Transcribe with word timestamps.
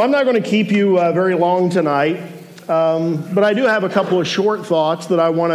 Well, 0.00 0.06
I'm 0.06 0.12
not 0.12 0.24
going 0.24 0.42
to 0.42 0.48
keep 0.48 0.72
you 0.72 0.98
uh, 0.98 1.12
very 1.12 1.34
long 1.34 1.68
tonight, 1.68 2.22
um, 2.70 3.34
but 3.34 3.44
I 3.44 3.52
do 3.52 3.64
have 3.64 3.84
a 3.84 3.88
couple 3.90 4.18
of 4.18 4.26
short 4.26 4.64
thoughts 4.64 5.08
that 5.08 5.20
I 5.20 5.28
want 5.28 5.52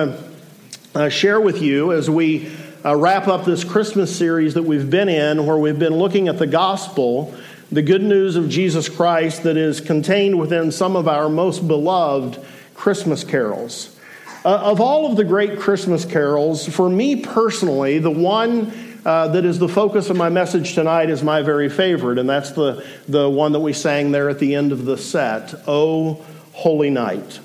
to 0.94 1.00
uh, 1.00 1.10
share 1.10 1.42
with 1.42 1.64
you 1.64 1.94
as 1.94 2.12
we 2.12 2.56
uh, 2.86 2.96
wrap 2.96 3.28
up 3.28 3.44
this 3.44 3.64
Christmas 3.64 4.16
series 4.16 4.54
that 4.54 4.62
we've 4.62 4.88
been 4.88 5.10
in, 5.10 5.48
where 5.48 5.58
we've 5.58 5.80
been 5.80 5.96
looking 5.96 6.28
at 6.28 6.38
the 6.38 6.46
gospel, 6.46 7.34
the 7.72 7.82
good 7.82 8.04
news 8.04 8.36
of 8.36 8.48
Jesus 8.48 8.88
Christ 8.88 9.42
that 9.42 9.58
is 9.58 9.82
contained 9.82 10.40
within 10.40 10.72
some 10.72 10.96
of 10.96 11.08
our 11.08 11.28
most 11.28 11.68
beloved 11.68 12.40
Christmas 12.76 13.24
carols. 13.24 14.00
Uh, 14.46 14.58
of 14.58 14.80
all 14.80 15.10
of 15.10 15.18
the 15.18 15.24
great 15.24 15.58
Christmas 15.60 16.06
carols, 16.06 16.68
for 16.68 16.88
me 16.88 17.16
personally, 17.16 17.98
the 17.98 18.12
one 18.12 18.72
uh, 19.06 19.28
that 19.28 19.46
is 19.46 19.60
the 19.60 19.68
focus 19.68 20.10
of 20.10 20.18
my 20.18 20.30
message 20.30 20.74
tonight 20.74 21.12
is 21.12 21.22
my 21.22 21.44
very 21.44 21.70
favorite, 21.70 22.18
and 22.18 22.28
that's 22.28 22.52
the, 22.52 22.84
the 23.08 23.30
one 23.30 23.52
that 23.52 23.60
we 23.60 23.72
sang 23.72 24.12
there 24.12 24.30
at 24.30 24.40
the 24.40 24.56
end 24.56 24.72
of 24.72 24.86
the 24.86 24.98
set, 24.98 25.54
Oh 25.68 26.26
Holy 26.54 26.90
Night. 26.90 27.40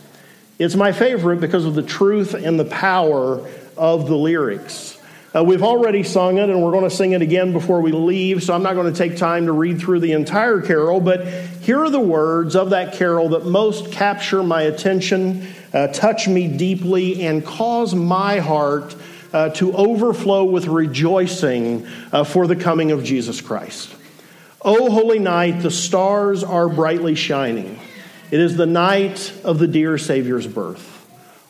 It's 0.58 0.74
my 0.74 0.92
favorite 0.92 1.40
because 1.40 1.66
of 1.66 1.74
the 1.74 1.82
truth 1.82 2.32
and 2.32 2.58
the 2.58 2.64
power 2.64 3.46
of 3.76 4.06
the 4.08 4.16
lyrics. 4.16 4.98
Uh, 5.34 5.44
we've 5.44 5.62
already 5.62 6.02
sung 6.02 6.38
it, 6.38 6.48
and 6.48 6.62
we're 6.62 6.72
going 6.72 6.88
to 6.88 6.90
sing 6.90 7.12
it 7.12 7.20
again 7.20 7.52
before 7.52 7.82
we 7.82 7.92
leave, 7.92 8.42
so 8.42 8.54
I'm 8.54 8.62
not 8.62 8.74
going 8.74 8.92
to 8.92 8.98
take 8.98 9.18
time 9.18 9.44
to 9.46 9.52
read 9.52 9.80
through 9.80 10.00
the 10.00 10.12
entire 10.12 10.62
carol, 10.62 10.98
but 10.98 11.26
here 11.26 11.84
are 11.84 11.90
the 11.90 12.00
words 12.00 12.56
of 12.56 12.70
that 12.70 12.94
carol 12.94 13.28
that 13.30 13.44
most 13.44 13.92
capture 13.92 14.42
my 14.42 14.62
attention, 14.62 15.46
uh, 15.74 15.88
touch 15.88 16.26
me 16.26 16.48
deeply, 16.48 17.22
and 17.22 17.44
cause 17.44 17.94
my 17.94 18.38
heart 18.38 18.96
uh, 19.32 19.50
to 19.50 19.72
overflow 19.72 20.44
with 20.44 20.66
rejoicing 20.66 21.86
uh, 22.12 22.24
for 22.24 22.46
the 22.46 22.56
coming 22.56 22.90
of 22.90 23.04
Jesus 23.04 23.40
Christ. 23.40 23.94
O 24.62 24.90
holy 24.90 25.18
night, 25.18 25.62
the 25.62 25.70
stars 25.70 26.44
are 26.44 26.68
brightly 26.68 27.14
shining. 27.14 27.78
It 28.30 28.40
is 28.40 28.56
the 28.56 28.66
night 28.66 29.32
of 29.42 29.58
the 29.58 29.66
dear 29.66 29.96
Savior's 29.98 30.46
birth. 30.46 30.88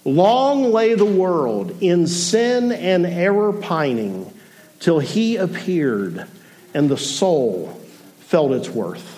Long 0.05 0.65
lay 0.65 0.95
the 0.95 1.05
world 1.05 1.83
in 1.83 2.07
sin 2.07 2.73
and 2.73 3.05
error 3.05 3.53
pining 3.53 4.33
till 4.79 4.99
he 4.99 5.37
appeared 5.37 6.27
and 6.73 6.89
the 6.89 6.97
soul 6.97 7.69
felt 8.21 8.53
its 8.53 8.69
worth. 8.71 9.17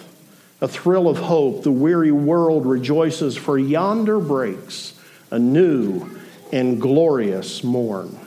A 0.61 0.69
thrill 0.69 1.09
of 1.09 1.19
hope, 1.19 1.63
the 1.63 1.73
weary 1.73 2.13
world 2.13 2.67
rejoices, 2.67 3.37
for 3.37 3.59
yonder 3.59 4.19
breaks 4.19 4.95
a 5.31 5.39
new 5.39 6.19
and 6.53 6.81
glorious 6.81 7.65
morn. 7.65 8.19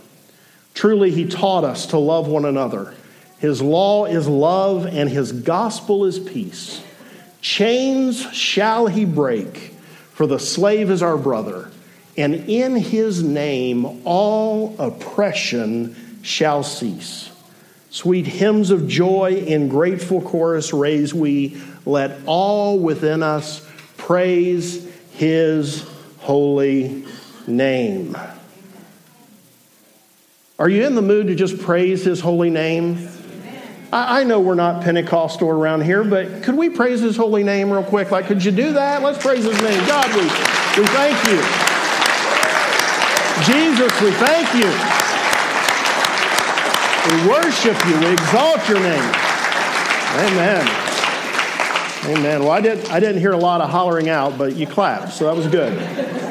Truly, 0.75 1.09
he 1.09 1.25
taught 1.25 1.63
us 1.63 1.87
to 1.87 1.97
love 1.97 2.27
one 2.27 2.45
another. 2.45 2.93
His 3.39 3.61
law 3.61 4.05
is 4.05 4.27
love, 4.27 4.85
and 4.85 5.09
his 5.09 5.31
gospel 5.31 6.05
is 6.05 6.19
peace. 6.19 6.83
Chains 7.41 8.21
shall 8.33 8.87
he 8.87 9.05
break, 9.05 9.73
for 10.11 10.27
the 10.27 10.37
slave 10.39 10.91
is 10.91 11.01
our 11.01 11.17
brother, 11.17 11.71
and 12.17 12.35
in 12.35 12.75
his 12.75 13.23
name 13.23 14.01
all 14.05 14.75
oppression 14.77 15.95
shall 16.21 16.61
cease. 16.61 17.31
Sweet 17.89 18.27
hymns 18.27 18.71
of 18.71 18.87
joy 18.87 19.35
in 19.47 19.69
grateful 19.69 20.21
chorus 20.21 20.73
raise 20.73 21.13
we, 21.13 21.57
let 21.85 22.19
all 22.25 22.79
within 22.79 23.23
us 23.23 23.65
praise 23.95 24.85
his 25.13 25.87
holy 26.17 27.05
name. 27.47 28.17
Are 30.57 30.69
you 30.69 30.85
in 30.85 30.95
the 30.95 31.01
mood 31.01 31.27
to 31.27 31.35
just 31.35 31.59
praise 31.59 32.05
his 32.05 32.21
holy 32.21 32.49
name? 32.49 33.09
I, 33.91 34.21
I 34.21 34.23
know 34.23 34.39
we're 34.39 34.55
not 34.55 34.83
Pentecostal 34.83 35.49
around 35.49 35.81
here, 35.81 36.01
but 36.01 36.43
could 36.43 36.55
we 36.55 36.69
praise 36.69 37.01
his 37.01 37.17
holy 37.17 37.43
name 37.43 37.69
real 37.69 37.83
quick? 37.83 38.09
Like, 38.09 38.27
could 38.27 38.41
you 38.41 38.51
do 38.51 38.71
that? 38.71 39.01
Let's 39.01 39.21
praise 39.21 39.43
his 39.43 39.61
name. 39.61 39.85
God, 39.85 40.07
we, 40.15 40.21
we 40.21 40.87
thank 40.95 41.17
you. 41.27 41.41
Jesus, 43.43 43.91
we 43.99 44.11
thank 44.11 44.47
you. 44.55 44.71
We 47.11 47.27
worship 47.27 47.77
you. 47.85 47.99
We 47.99 48.13
exalt 48.13 48.69
your 48.69 48.79
name. 48.79 49.11
Amen. 50.23 50.65
Amen. 52.05 52.44
Well, 52.44 52.51
I, 52.51 52.61
did, 52.61 52.88
I 52.88 53.01
didn't 53.01 53.19
hear 53.19 53.33
a 53.33 53.38
lot 53.38 53.59
of 53.59 53.69
hollering 53.69 54.07
out, 54.07 54.38
but 54.38 54.55
you 54.55 54.67
clapped, 54.67 55.11
so 55.11 55.25
that 55.25 55.35
was 55.35 55.47
good. 55.47 55.73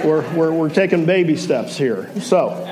We're, 0.02 0.22
we're, 0.34 0.52
we're 0.52 0.70
taking 0.70 1.04
baby 1.04 1.36
steps 1.36 1.76
here. 1.76 2.08
So, 2.22 2.64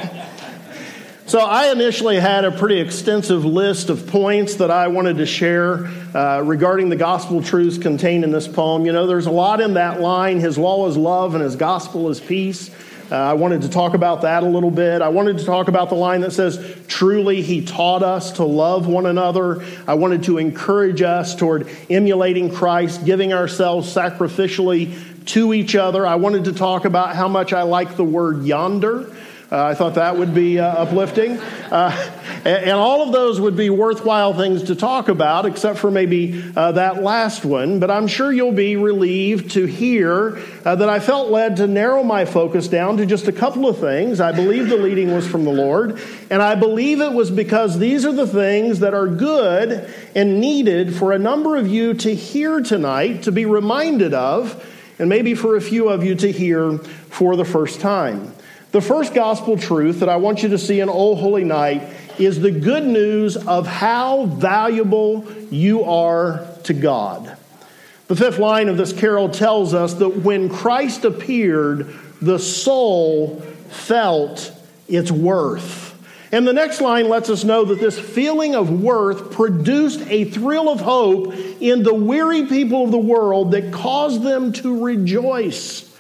so, 1.33 1.41
I 1.41 1.73
initially 1.73 2.21
had 2.21 2.45
a 2.45 2.51
pretty 2.51 2.79
extensive 2.79 3.43
list 3.43 3.89
of 3.89 4.07
points 4.07 4.57
that 4.57 4.71
I 4.71 4.89
wanted 4.89 5.17
to 5.17 5.25
share 5.25 5.87
uh, 6.15 6.43
regarding 6.45 6.91
the 6.91 6.97
gospel 6.97 7.43
truths 7.43 7.79
contained 7.79 8.23
in 8.23 8.31
this 8.31 8.47
poem. 8.47 8.85
You 8.85 8.93
know, 8.93 9.07
there's 9.07 9.25
a 9.25 9.31
lot 9.31 9.63
in 9.63 9.73
that 9.73 9.99
line 9.99 10.41
His 10.41 10.59
law 10.59 10.87
is 10.89 10.97
love 10.99 11.35
and 11.35 11.43
His 11.43 11.57
gospel 11.57 12.11
is 12.11 12.21
peace. 12.21 12.71
Uh, 13.11 13.15
I 13.15 13.33
wanted 13.33 13.63
to 13.63 13.71
talk 13.71 13.95
about 13.95 14.21
that 14.21 14.43
a 14.43 14.47
little 14.47 14.71
bit. 14.71 15.01
I 15.01 15.09
wanted 15.09 15.39
to 15.39 15.47
talk 15.47 15.69
about 15.69 15.89
the 15.89 15.95
line 15.95 16.21
that 16.21 16.33
says, 16.33 16.79
Truly, 16.87 17.41
He 17.41 17.65
taught 17.65 18.03
us 18.03 18.33
to 18.33 18.45
love 18.45 18.87
one 18.87 19.07
another. 19.07 19.65
I 19.89 19.95
wanted 19.95 20.25
to 20.25 20.37
encourage 20.37 21.01
us 21.01 21.35
toward 21.35 21.67
emulating 21.89 22.53
Christ, 22.53 23.07
giving 23.07 23.33
ourselves 23.33 23.91
sacrificially 23.95 25.25
to 25.29 25.55
each 25.55 25.77
other. 25.77 26.07
I 26.07 26.17
wanted 26.17 26.45
to 26.45 26.53
talk 26.53 26.85
about 26.85 27.17
how 27.17 27.29
much 27.29 27.55
I 27.55 27.63
like 27.63 27.97
the 27.97 28.05
word 28.05 28.45
yonder. 28.45 29.11
Uh, 29.53 29.67
I 29.67 29.75
thought 29.75 29.97
that 29.97 30.17
would 30.17 30.33
be 30.33 30.59
uh, 30.59 30.67
uplifting. 30.67 31.33
Uh, 31.71 31.95
and, 32.37 32.47
and, 32.47 32.71
all 32.71 33.03
of 33.03 33.13
those 33.13 33.39
would 33.39 33.55
be 33.55 33.69
worthwhile 33.69 34.33
things 34.33 34.63
to 34.63 34.75
talk 34.75 35.11
about, 35.11 35.45
except 35.45 35.79
for 35.79 35.91
maybe 35.91 36.43
uh, 36.57 36.73
that 36.73 37.03
last 37.03 37.45
one. 37.45 37.79
But 37.79 37.91
I'm 37.91 38.07
sure 38.07 38.33
you'll 38.33 38.53
be 38.53 38.77
relieved 38.77 39.51
to 39.51 39.67
hear 39.67 40.39
uh, 40.65 40.77
that 40.77 40.89
I 40.89 41.01
felt 41.01 41.29
led 41.29 41.59
to 41.59 41.67
narrow 41.67 42.03
my 42.03 42.25
focus 42.25 42.67
down 42.67 42.97
to 42.97 43.05
just 43.05 43.29
a 43.29 43.33
couple 43.33 43.69
of 43.69 43.77
things. 43.77 44.23
I 44.23 44.33
believe 44.33 44.71
the 44.71 44.79
leading 44.79 45.13
was 45.13 45.29
from 45.29 45.45
the 45.45 45.53
Lord, 45.53 46.01
and 46.31 46.41
I 46.41 46.55
believe 46.55 47.03
it 47.03 47.13
was 47.13 47.31
because 47.31 47.79
these 47.79 48.07
are 48.07 48.13
the 48.13 48.27
things 48.27 48.81
that 48.81 48.95
are 48.95 49.07
good 49.07 49.87
and 50.15 50.41
needed 50.41 50.97
for 50.97 51.13
a 51.13 51.19
number 51.19 51.57
of 51.57 51.69
you 51.69 51.93
to 51.93 52.15
hear 52.15 52.63
tonight, 52.63 53.25
to 53.25 53.33
be 53.33 53.45
reminded 53.45 54.15
of, 54.15 54.67
and 54.99 55.11
maybe 55.11 55.35
for 55.35 55.57
a 55.57 55.61
few 55.61 55.91
of 55.91 56.03
you 56.03 56.15
to 56.15 56.33
hear 56.33 56.79
for 56.79 57.37
the 57.37 57.45
first 57.45 57.83
time. 57.83 58.33
The 58.73 58.81
first 58.81 59.13
gospel 59.13 59.59
truth 59.59 60.01
that 60.01 60.09
I 60.09 60.17
want 60.17 60.43
you 60.43 60.49
to 60.49 60.59
see 60.59 60.81
in 60.81 60.89
O 60.89 61.15
Holy 61.15 61.45
Night 61.45 61.83
is 62.19 62.41
the 62.41 62.51
good 62.51 62.85
news 62.85 63.37
of 63.37 63.67
how 63.67 64.25
valuable 64.25 65.31
you 65.51 65.85
are 65.85 66.49
to 66.65 66.73
God. 66.73 67.37
The 68.09 68.17
fifth 68.17 68.39
line 68.39 68.71
of 68.71 68.79
this 68.79 68.95
carol 68.95 69.29
tells 69.29 69.75
us 69.75 69.93
that 69.95 70.17
when 70.23 70.49
Christ 70.49 71.05
appeared, 71.05 71.95
the 72.23 72.39
soul 72.39 73.41
felt 73.69 74.51
its 74.89 75.13
worth. 75.13 75.91
And 76.33 76.49
the 76.49 76.55
next 76.55 76.81
line 76.81 77.11
lets 77.11 77.29
us 77.29 77.45
know 77.45 77.67
that 77.67 77.79
this 77.79 77.99
feeling 77.99 78.55
of 78.55 78.83
worth 78.83 79.33
produced 79.33 80.01
a 80.09 80.25
thrill 80.25 80.71
of 80.71 80.81
hope 80.81 81.35
in 81.61 81.83
the 81.83 81.93
weary 81.93 82.47
people 82.47 82.85
of 82.85 82.91
the 82.91 82.97
world 82.97 83.51
that 83.51 83.71
caused 83.71 84.23
them 84.23 84.51
to 84.55 84.83
rejoice. 84.83 85.92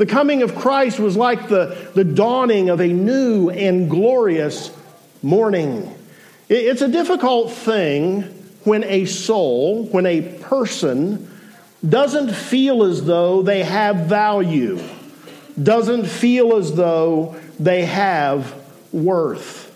The 0.00 0.06
coming 0.06 0.40
of 0.40 0.54
Christ 0.54 0.98
was 0.98 1.14
like 1.14 1.50
the, 1.50 1.76
the 1.94 2.04
dawning 2.04 2.70
of 2.70 2.80
a 2.80 2.86
new 2.86 3.50
and 3.50 3.90
glorious 3.90 4.74
morning. 5.20 5.94
It's 6.48 6.80
a 6.80 6.88
difficult 6.88 7.52
thing 7.52 8.22
when 8.64 8.82
a 8.84 9.04
soul, 9.04 9.84
when 9.88 10.06
a 10.06 10.22
person 10.40 11.30
doesn't 11.86 12.32
feel 12.32 12.84
as 12.84 13.04
though 13.04 13.42
they 13.42 13.62
have 13.62 14.06
value, 14.06 14.82
doesn't 15.62 16.06
feel 16.06 16.56
as 16.56 16.74
though 16.74 17.36
they 17.58 17.84
have 17.84 18.54
worth. 18.92 19.70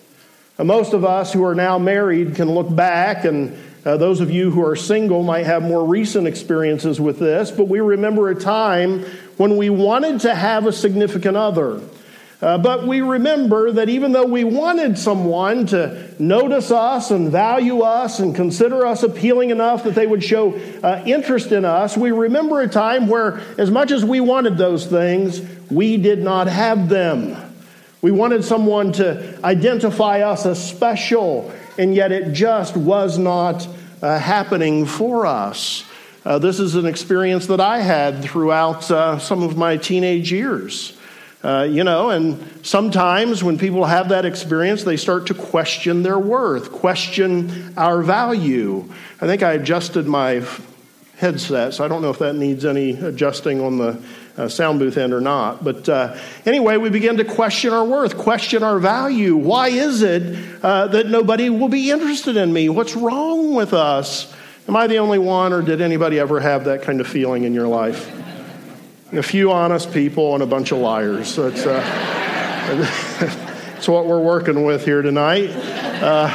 Most 0.58 0.94
of 0.94 1.04
us 1.04 1.34
who 1.34 1.44
are 1.44 1.54
now 1.54 1.78
married 1.78 2.34
can 2.36 2.50
look 2.50 2.74
back, 2.74 3.26
and 3.26 3.58
uh, 3.84 3.96
those 3.96 4.20
of 4.20 4.30
you 4.30 4.50
who 4.50 4.64
are 4.64 4.76
single 4.76 5.22
might 5.22 5.46
have 5.46 5.62
more 5.62 5.84
recent 5.84 6.26
experiences 6.26 7.00
with 7.00 7.18
this, 7.18 7.50
but 7.50 7.68
we 7.68 7.80
remember 7.80 8.30
a 8.30 8.34
time 8.34 9.04
when 9.36 9.56
we 9.56 9.70
wanted 9.70 10.20
to 10.20 10.34
have 10.34 10.66
a 10.66 10.72
significant 10.72 11.36
other. 11.36 11.80
Uh, 12.40 12.58
but 12.58 12.86
we 12.86 13.00
remember 13.00 13.72
that 13.72 13.88
even 13.88 14.12
though 14.12 14.26
we 14.26 14.44
wanted 14.44 14.98
someone 14.98 15.66
to 15.66 16.14
notice 16.18 16.70
us 16.70 17.10
and 17.10 17.30
value 17.30 17.80
us 17.80 18.18
and 18.18 18.34
consider 18.34 18.84
us 18.84 19.02
appealing 19.02 19.50
enough 19.50 19.84
that 19.84 19.94
they 19.94 20.06
would 20.06 20.22
show 20.22 20.54
uh, 20.82 21.02
interest 21.06 21.52
in 21.52 21.64
us, 21.64 21.96
we 21.96 22.10
remember 22.10 22.60
a 22.60 22.68
time 22.68 23.06
where, 23.06 23.40
as 23.56 23.70
much 23.70 23.90
as 23.90 24.04
we 24.04 24.20
wanted 24.20 24.58
those 24.58 24.86
things, 24.86 25.40
we 25.70 25.96
did 25.96 26.22
not 26.22 26.46
have 26.46 26.88
them. 26.88 27.34
We 28.02 28.10
wanted 28.10 28.44
someone 28.44 28.92
to 28.92 29.38
identify 29.42 30.20
us 30.20 30.44
as 30.44 30.62
special, 30.62 31.50
and 31.78 31.94
yet 31.94 32.12
it 32.12 32.32
just 32.32 32.76
was 32.76 33.18
not 33.18 33.66
uh, 34.02 34.18
happening 34.18 34.86
for 34.86 35.26
us. 35.26 35.84
Uh, 36.24 36.38
this 36.38 36.58
is 36.58 36.74
an 36.74 36.86
experience 36.86 37.46
that 37.46 37.60
I 37.60 37.80
had 37.80 38.22
throughout 38.22 38.90
uh, 38.90 39.18
some 39.18 39.42
of 39.42 39.56
my 39.56 39.76
teenage 39.76 40.32
years. 40.32 40.98
Uh, 41.42 41.64
you 41.64 41.84
know, 41.84 42.08
and 42.08 42.42
sometimes 42.64 43.44
when 43.44 43.58
people 43.58 43.84
have 43.84 44.08
that 44.08 44.24
experience, 44.24 44.82
they 44.82 44.96
start 44.96 45.26
to 45.26 45.34
question 45.34 46.02
their 46.02 46.18
worth, 46.18 46.72
question 46.72 47.74
our 47.76 48.02
value. 48.02 48.90
I 49.20 49.26
think 49.26 49.42
I 49.42 49.52
adjusted 49.52 50.06
my 50.06 50.42
headset, 51.18 51.74
so 51.74 51.84
I 51.84 51.88
don't 51.88 52.00
know 52.00 52.08
if 52.08 52.18
that 52.20 52.34
needs 52.34 52.64
any 52.64 52.92
adjusting 52.92 53.60
on 53.60 53.76
the 53.76 54.02
uh, 54.36 54.48
sound 54.48 54.78
booth 54.78 54.96
end 54.96 55.12
or 55.12 55.20
not. 55.20 55.62
But 55.62 55.88
uh, 55.88 56.18
anyway, 56.44 56.76
we 56.76 56.90
begin 56.90 57.16
to 57.18 57.24
question 57.24 57.72
our 57.72 57.84
worth, 57.84 58.16
question 58.16 58.62
our 58.62 58.78
value. 58.78 59.36
Why 59.36 59.68
is 59.68 60.02
it 60.02 60.36
uh, 60.62 60.88
that 60.88 61.06
nobody 61.06 61.50
will 61.50 61.68
be 61.68 61.90
interested 61.90 62.36
in 62.36 62.52
me? 62.52 62.68
What's 62.68 62.96
wrong 62.96 63.54
with 63.54 63.72
us? 63.72 64.34
Am 64.66 64.76
I 64.76 64.86
the 64.86 64.96
only 64.96 65.18
one, 65.18 65.52
or 65.52 65.62
did 65.62 65.80
anybody 65.80 66.18
ever 66.18 66.40
have 66.40 66.64
that 66.64 66.82
kind 66.82 67.00
of 67.00 67.06
feeling 67.06 67.44
in 67.44 67.54
your 67.54 67.68
life? 67.68 68.10
A 69.12 69.22
few 69.22 69.52
honest 69.52 69.92
people 69.92 70.34
and 70.34 70.42
a 70.42 70.46
bunch 70.46 70.72
of 70.72 70.78
liars. 70.78 71.36
That's, 71.36 71.66
uh, 71.66 71.80
that's 73.20 73.86
what 73.86 74.06
we're 74.06 74.22
working 74.22 74.64
with 74.64 74.84
here 74.84 75.02
tonight. 75.02 75.50
Uh, 75.50 76.28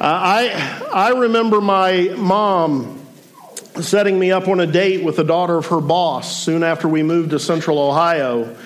I, 0.00 0.82
I 0.92 1.10
remember 1.10 1.60
my 1.60 2.14
mom 2.16 2.95
setting 3.82 4.18
me 4.18 4.32
up 4.32 4.48
on 4.48 4.60
a 4.60 4.66
date 4.66 5.04
with 5.04 5.16
the 5.16 5.24
daughter 5.24 5.56
of 5.56 5.66
her 5.66 5.80
boss 5.80 6.44
soon 6.44 6.62
after 6.62 6.88
we 6.88 7.02
moved 7.02 7.30
to 7.30 7.38
central 7.38 7.78
Ohio. 7.78 8.56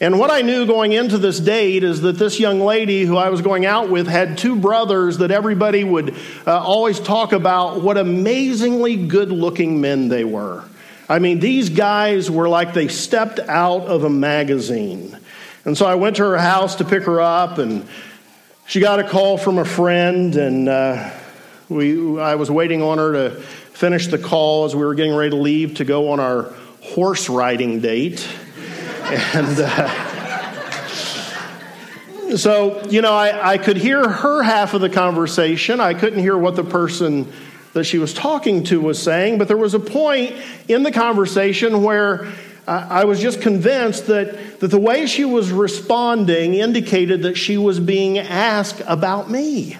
And 0.00 0.18
what 0.18 0.30
I 0.30 0.42
knew 0.42 0.66
going 0.66 0.92
into 0.92 1.18
this 1.18 1.38
date 1.38 1.84
is 1.84 2.00
that 2.02 2.18
this 2.18 2.40
young 2.40 2.60
lady 2.60 3.04
who 3.04 3.16
I 3.16 3.30
was 3.30 3.42
going 3.42 3.64
out 3.64 3.90
with 3.90 4.06
had 4.06 4.38
two 4.38 4.56
brothers 4.56 5.18
that 5.18 5.30
everybody 5.30 5.84
would 5.84 6.14
uh, 6.46 6.58
always 6.58 6.98
talk 6.98 7.32
about 7.32 7.80
what 7.80 7.96
amazingly 7.96 8.96
good 8.96 9.30
looking 9.30 9.80
men 9.80 10.08
they 10.08 10.24
were. 10.24 10.64
I 11.08 11.20
mean, 11.20 11.38
these 11.38 11.68
guys 11.68 12.30
were 12.30 12.48
like 12.48 12.74
they 12.74 12.88
stepped 12.88 13.38
out 13.38 13.82
of 13.82 14.04
a 14.04 14.10
magazine. 14.10 15.16
And 15.64 15.78
so 15.78 15.86
I 15.86 15.94
went 15.94 16.16
to 16.16 16.24
her 16.24 16.38
house 16.38 16.76
to 16.76 16.84
pick 16.84 17.04
her 17.04 17.20
up, 17.20 17.58
and 17.58 17.86
she 18.66 18.80
got 18.80 18.98
a 18.98 19.04
call 19.08 19.38
from 19.38 19.58
a 19.58 19.64
friend, 19.64 20.34
and 20.36 20.68
uh, 20.68 21.10
we, 21.68 22.20
I 22.20 22.34
was 22.34 22.50
waiting 22.50 22.82
on 22.82 22.98
her 22.98 23.12
to 23.12 23.42
finish 23.74 24.06
the 24.06 24.18
call 24.18 24.64
as 24.64 24.74
we 24.74 24.84
were 24.84 24.94
getting 24.94 25.14
ready 25.14 25.30
to 25.30 25.36
leave 25.36 25.74
to 25.74 25.84
go 25.84 26.12
on 26.12 26.20
our 26.20 26.54
horse 26.80 27.28
riding 27.28 27.80
date. 27.80 28.26
And 29.34 29.58
uh, 29.60 30.14
so, 32.36 32.82
you 32.88 33.02
know, 33.02 33.12
I, 33.12 33.52
I 33.52 33.58
could 33.58 33.76
hear 33.76 34.08
her 34.08 34.42
half 34.42 34.74
of 34.74 34.80
the 34.80 34.88
conversation. 34.88 35.80
I 35.80 35.92
couldn't 35.92 36.20
hear 36.20 36.38
what 36.38 36.54
the 36.56 36.64
person 36.64 37.30
that 37.72 37.84
she 37.84 37.98
was 37.98 38.14
talking 38.14 38.62
to 38.64 38.80
was 38.80 39.02
saying, 39.02 39.38
but 39.38 39.48
there 39.48 39.56
was 39.56 39.74
a 39.74 39.80
point 39.80 40.36
in 40.68 40.84
the 40.84 40.92
conversation 40.92 41.82
where 41.82 42.32
I 42.66 43.04
was 43.04 43.20
just 43.20 43.42
convinced 43.42 44.06
that, 44.06 44.60
that 44.60 44.68
the 44.68 44.78
way 44.78 45.06
she 45.06 45.24
was 45.24 45.50
responding 45.50 46.54
indicated 46.54 47.22
that 47.22 47.36
she 47.36 47.58
was 47.58 47.78
being 47.78 48.18
asked 48.18 48.80
about 48.86 49.28
me. 49.28 49.76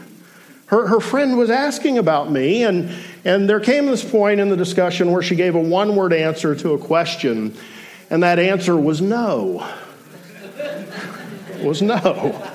Her, 0.75 0.89
her 0.89 0.99
friend 0.99 1.39
was 1.39 1.51
asking 1.51 1.99
about 1.99 2.33
me, 2.33 2.65
and, 2.65 2.91
and 3.25 3.49
there 3.49 3.61
came 3.61 3.87
this 3.87 4.05
point 4.05 4.41
in 4.41 4.49
the 4.49 4.57
discussion 4.57 5.13
where 5.13 5.23
she 5.23 5.37
gave 5.37 5.55
a 5.55 5.61
one 5.61 5.95
word 5.95 6.13
answer 6.13 6.57
to 6.57 6.73
a 6.73 6.79
question, 6.79 7.57
and 8.11 8.25
that 8.25 8.41
answer 8.41 8.77
was 8.77 9.01
no. 9.01 9.73
was 11.63 11.81
no. 11.81 12.51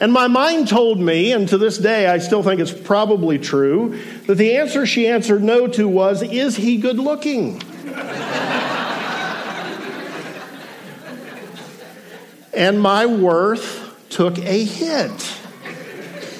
And 0.00 0.10
my 0.10 0.26
mind 0.26 0.68
told 0.68 0.98
me, 0.98 1.32
and 1.32 1.46
to 1.50 1.58
this 1.58 1.76
day 1.76 2.06
I 2.06 2.16
still 2.16 2.42
think 2.42 2.62
it's 2.62 2.72
probably 2.72 3.38
true, 3.38 4.00
that 4.26 4.36
the 4.36 4.56
answer 4.56 4.86
she 4.86 5.06
answered 5.06 5.42
no 5.42 5.66
to 5.66 5.86
was, 5.86 6.22
Is 6.22 6.56
he 6.56 6.78
good 6.78 6.98
looking? 6.98 7.62
and 12.54 12.80
my 12.80 13.04
worth 13.04 13.94
took 14.08 14.38
a 14.38 14.64
hit. 14.64 15.39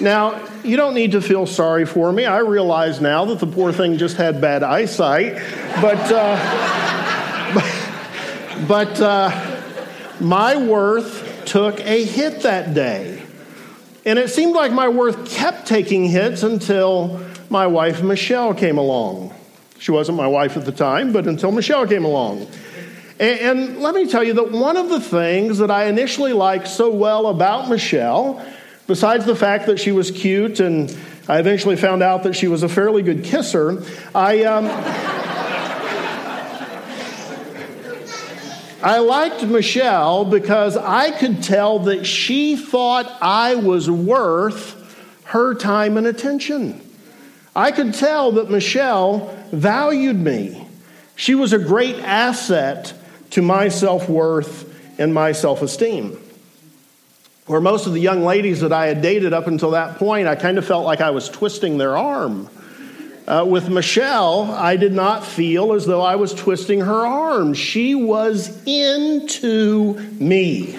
Now, 0.00 0.42
you 0.64 0.76
don't 0.76 0.94
need 0.94 1.12
to 1.12 1.20
feel 1.20 1.46
sorry 1.46 1.84
for 1.84 2.10
me. 2.10 2.24
I 2.24 2.38
realize 2.38 3.00
now 3.00 3.26
that 3.26 3.38
the 3.38 3.46
poor 3.46 3.70
thing 3.72 3.98
just 3.98 4.16
had 4.16 4.40
bad 4.40 4.62
eyesight, 4.62 5.34
but 5.80 5.98
uh, 6.10 6.76
but, 8.66 9.00
uh, 9.00 9.62
my 10.20 10.56
worth 10.56 11.44
took 11.44 11.80
a 11.80 12.04
hit 12.04 12.42
that 12.42 12.72
day, 12.72 13.22
and 14.06 14.18
it 14.18 14.30
seemed 14.30 14.54
like 14.54 14.72
my 14.72 14.88
worth 14.88 15.30
kept 15.30 15.66
taking 15.66 16.04
hits 16.04 16.42
until 16.42 17.20
my 17.50 17.66
wife 17.66 18.02
Michelle 18.02 18.54
came 18.54 18.78
along. 18.78 19.34
She 19.78 19.92
wasn't 19.92 20.16
my 20.16 20.26
wife 20.26 20.56
at 20.56 20.64
the 20.64 20.72
time, 20.72 21.12
but 21.12 21.26
until 21.26 21.52
Michelle 21.52 21.86
came 21.86 22.04
along. 22.04 22.46
And, 23.18 23.40
and 23.40 23.80
let 23.80 23.94
me 23.94 24.06
tell 24.06 24.24
you 24.24 24.34
that 24.34 24.50
one 24.50 24.76
of 24.76 24.88
the 24.88 25.00
things 25.00 25.58
that 25.58 25.70
I 25.70 25.86
initially 25.86 26.32
liked 26.32 26.68
so 26.68 26.90
well 26.90 27.26
about 27.26 27.68
Michelle 27.68 28.44
Besides 28.90 29.24
the 29.24 29.36
fact 29.36 29.66
that 29.66 29.78
she 29.78 29.92
was 29.92 30.10
cute, 30.10 30.58
and 30.58 30.90
I 31.28 31.38
eventually 31.38 31.76
found 31.76 32.02
out 32.02 32.24
that 32.24 32.34
she 32.34 32.48
was 32.48 32.64
a 32.64 32.68
fairly 32.68 33.04
good 33.04 33.22
kisser, 33.22 33.84
I. 34.12 34.42
Um, 34.42 34.66
I 38.82 38.98
liked 38.98 39.44
Michelle 39.44 40.24
because 40.24 40.76
I 40.76 41.12
could 41.12 41.40
tell 41.40 41.78
that 41.80 42.04
she 42.04 42.56
thought 42.56 43.06
I 43.22 43.54
was 43.54 43.88
worth 43.88 44.76
her 45.26 45.54
time 45.54 45.96
and 45.96 46.08
attention. 46.08 46.80
I 47.54 47.70
could 47.70 47.94
tell 47.94 48.32
that 48.32 48.50
Michelle 48.50 49.36
valued 49.52 50.16
me. 50.16 50.66
She 51.14 51.36
was 51.36 51.52
a 51.52 51.60
great 51.60 52.00
asset 52.00 52.92
to 53.30 53.40
my 53.40 53.68
self 53.68 54.08
worth 54.08 54.98
and 54.98 55.14
my 55.14 55.30
self 55.30 55.62
esteem 55.62 56.20
where 57.50 57.60
most 57.60 57.88
of 57.88 57.92
the 57.92 58.00
young 58.00 58.22
ladies 58.22 58.60
that 58.60 58.72
I 58.72 58.86
had 58.86 59.02
dated 59.02 59.32
up 59.32 59.48
until 59.48 59.72
that 59.72 59.98
point, 59.98 60.28
I 60.28 60.36
kind 60.36 60.56
of 60.56 60.64
felt 60.64 60.84
like 60.84 61.00
I 61.00 61.10
was 61.10 61.28
twisting 61.28 61.78
their 61.78 61.96
arm. 61.96 62.48
Uh, 63.26 63.44
with 63.44 63.68
Michelle, 63.68 64.52
I 64.52 64.76
did 64.76 64.92
not 64.92 65.26
feel 65.26 65.72
as 65.72 65.84
though 65.84 66.00
I 66.00 66.14
was 66.14 66.32
twisting 66.32 66.78
her 66.78 67.04
arm. 67.04 67.54
She 67.54 67.96
was 67.96 68.64
into 68.66 69.94
me. 70.20 70.76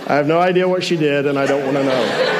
I 0.00 0.14
have 0.16 0.26
no 0.26 0.40
idea 0.40 0.66
what 0.66 0.82
she 0.82 0.96
did, 0.96 1.26
and 1.26 1.38
I 1.38 1.46
don't 1.46 1.62
want 1.62 1.76
to 1.76 1.84
know. 1.84 2.30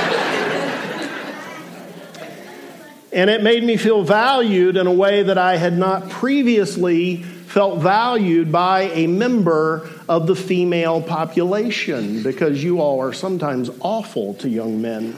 And 3.13 3.31
it 3.31 3.45
made 3.45 3.63
me 3.63 3.77
feel 3.77 4.03
valued 4.03 4.77
in 4.77 4.89
a 4.89 4.93
way 4.93 5.23
that 5.23 5.39
I 5.39 5.59
had 5.59 5.79
not 5.79 6.11
previously 6.11 7.25
felt 7.55 7.79
valued 7.79 8.51
by 8.51 8.81
a 8.95 9.07
member 9.07 9.89
of 10.09 10.27
the 10.27 10.35
female 10.35 11.01
population 11.01 12.21
because 12.21 12.65
you 12.65 12.81
all 12.81 13.01
are 13.01 13.13
sometimes 13.13 13.71
awful 13.79 14.35
to 14.35 14.49
young 14.49 14.83
men. 14.83 15.17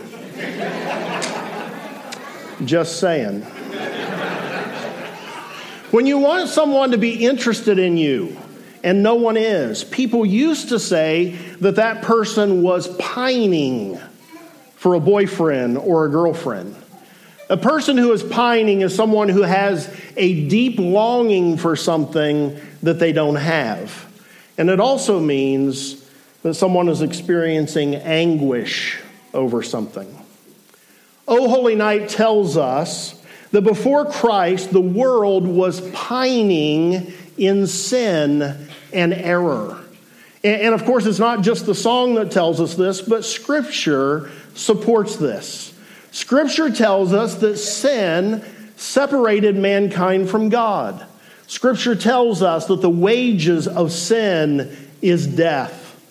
Just 2.67 3.01
saying. 3.01 3.41
When 5.91 6.05
you 6.05 6.19
want 6.19 6.51
someone 6.51 6.91
to 6.91 6.99
be 6.99 7.25
interested 7.25 7.79
in 7.79 7.97
you, 7.97 8.37
and 8.85 9.03
no 9.03 9.15
one 9.15 9.39
is, 9.39 9.83
people 9.85 10.27
used 10.27 10.69
to 10.69 10.79
say 10.79 11.31
that 11.63 11.77
that 11.77 12.03
person 12.03 12.63
was 12.63 12.95
pining 12.99 13.99
for 14.75 14.93
a 14.93 15.01
boyfriend 15.01 15.79
or 15.79 16.05
a 16.05 16.11
girlfriend. 16.11 16.77
A 17.49 17.57
person 17.57 17.97
who 17.97 18.13
is 18.13 18.25
pining 18.25 18.81
is 18.81 18.95
someone 18.95 19.29
who 19.29 19.43
has 19.43 19.95
a 20.17 20.49
deep 20.49 20.79
longing 20.79 21.57
for 21.57 21.77
something 21.77 22.61
that 22.83 22.99
they 22.99 23.13
don't 23.13 23.37
have. 23.37 24.05
And 24.59 24.69
it 24.69 24.81
also 24.81 25.21
means 25.21 26.05
that 26.43 26.55
someone 26.55 26.89
is 26.89 27.03
experiencing 27.03 27.95
anguish 27.95 29.01
over 29.33 29.63
something. 29.63 30.13
O 31.29 31.49
Holy 31.49 31.75
Night 31.75 32.09
tells 32.09 32.57
us 32.57 33.21
that 33.53 33.63
before 33.63 34.07
Christ, 34.07 34.73
the 34.73 34.81
world 34.81 35.47
was 35.47 35.81
pining 35.91 37.13
in 37.37 37.67
sin 37.67 38.69
and 38.93 39.13
error. 39.13 39.79
And 40.43 40.75
of 40.75 40.85
course, 40.85 41.07
it's 41.07 41.19
not 41.19 41.43
just 41.43 41.67
the 41.67 41.75
song 41.75 42.15
that 42.17 42.31
tells 42.31 42.61
us 42.61 42.75
this, 42.75 43.01
but 43.01 43.25
Scripture 43.25 44.31
supports 44.55 45.17
this. 45.17 45.76
Scripture 46.17 46.71
tells 46.71 47.13
us 47.13 47.35
that 47.35 47.59
sin 47.59 48.43
separated 48.77 49.55
mankind 49.55 50.31
from 50.31 50.49
God. 50.49 51.05
Scripture 51.47 51.95
tells 51.95 52.41
us 52.41 52.65
that 52.69 52.81
the 52.81 52.89
wages 52.89 53.69
of 53.69 53.93
sin 53.93 54.75
is 55.03 55.27
death. 55.27 56.03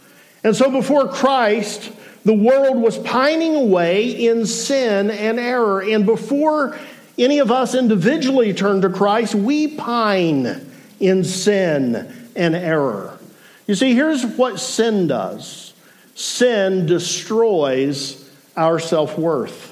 And 0.44 0.56
so 0.56 0.70
before 0.70 1.08
Christ, 1.08 1.92
the 2.24 2.36
world 2.36 2.78
was 2.78 3.00
pining 3.00 3.56
away 3.56 4.28
in 4.28 4.46
sin 4.46 5.10
and 5.10 5.40
error. 5.40 5.82
And 5.82 6.06
before 6.06 6.78
any 7.18 7.40
of 7.40 7.50
us 7.50 7.74
individually 7.74 8.54
turn 8.54 8.82
to 8.82 8.90
Christ, 8.92 9.34
we 9.34 9.70
pine 9.70 10.70
in 11.00 11.24
sin 11.24 12.30
and 12.36 12.56
error. 12.56 13.18
You 13.66 13.74
see, 13.74 13.96
here's 13.96 14.24
what 14.24 14.60
sin 14.60 15.08
does 15.08 15.74
sin 16.14 16.86
destroys 16.86 18.30
our 18.56 18.78
self 18.78 19.18
worth. 19.18 19.72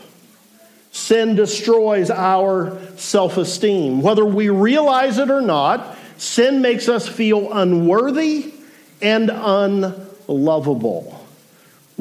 Sin 1.04 1.36
destroys 1.36 2.10
our 2.10 2.80
self 2.96 3.36
esteem. 3.36 4.02
Whether 4.02 4.24
we 4.24 4.48
realize 4.48 5.18
it 5.18 5.30
or 5.30 5.42
not, 5.42 5.98
sin 6.18 6.62
makes 6.62 6.88
us 6.88 7.10
feel 7.10 7.52
unworthy 7.52 8.54
and 9.02 9.30
unlovable. 9.30 11.28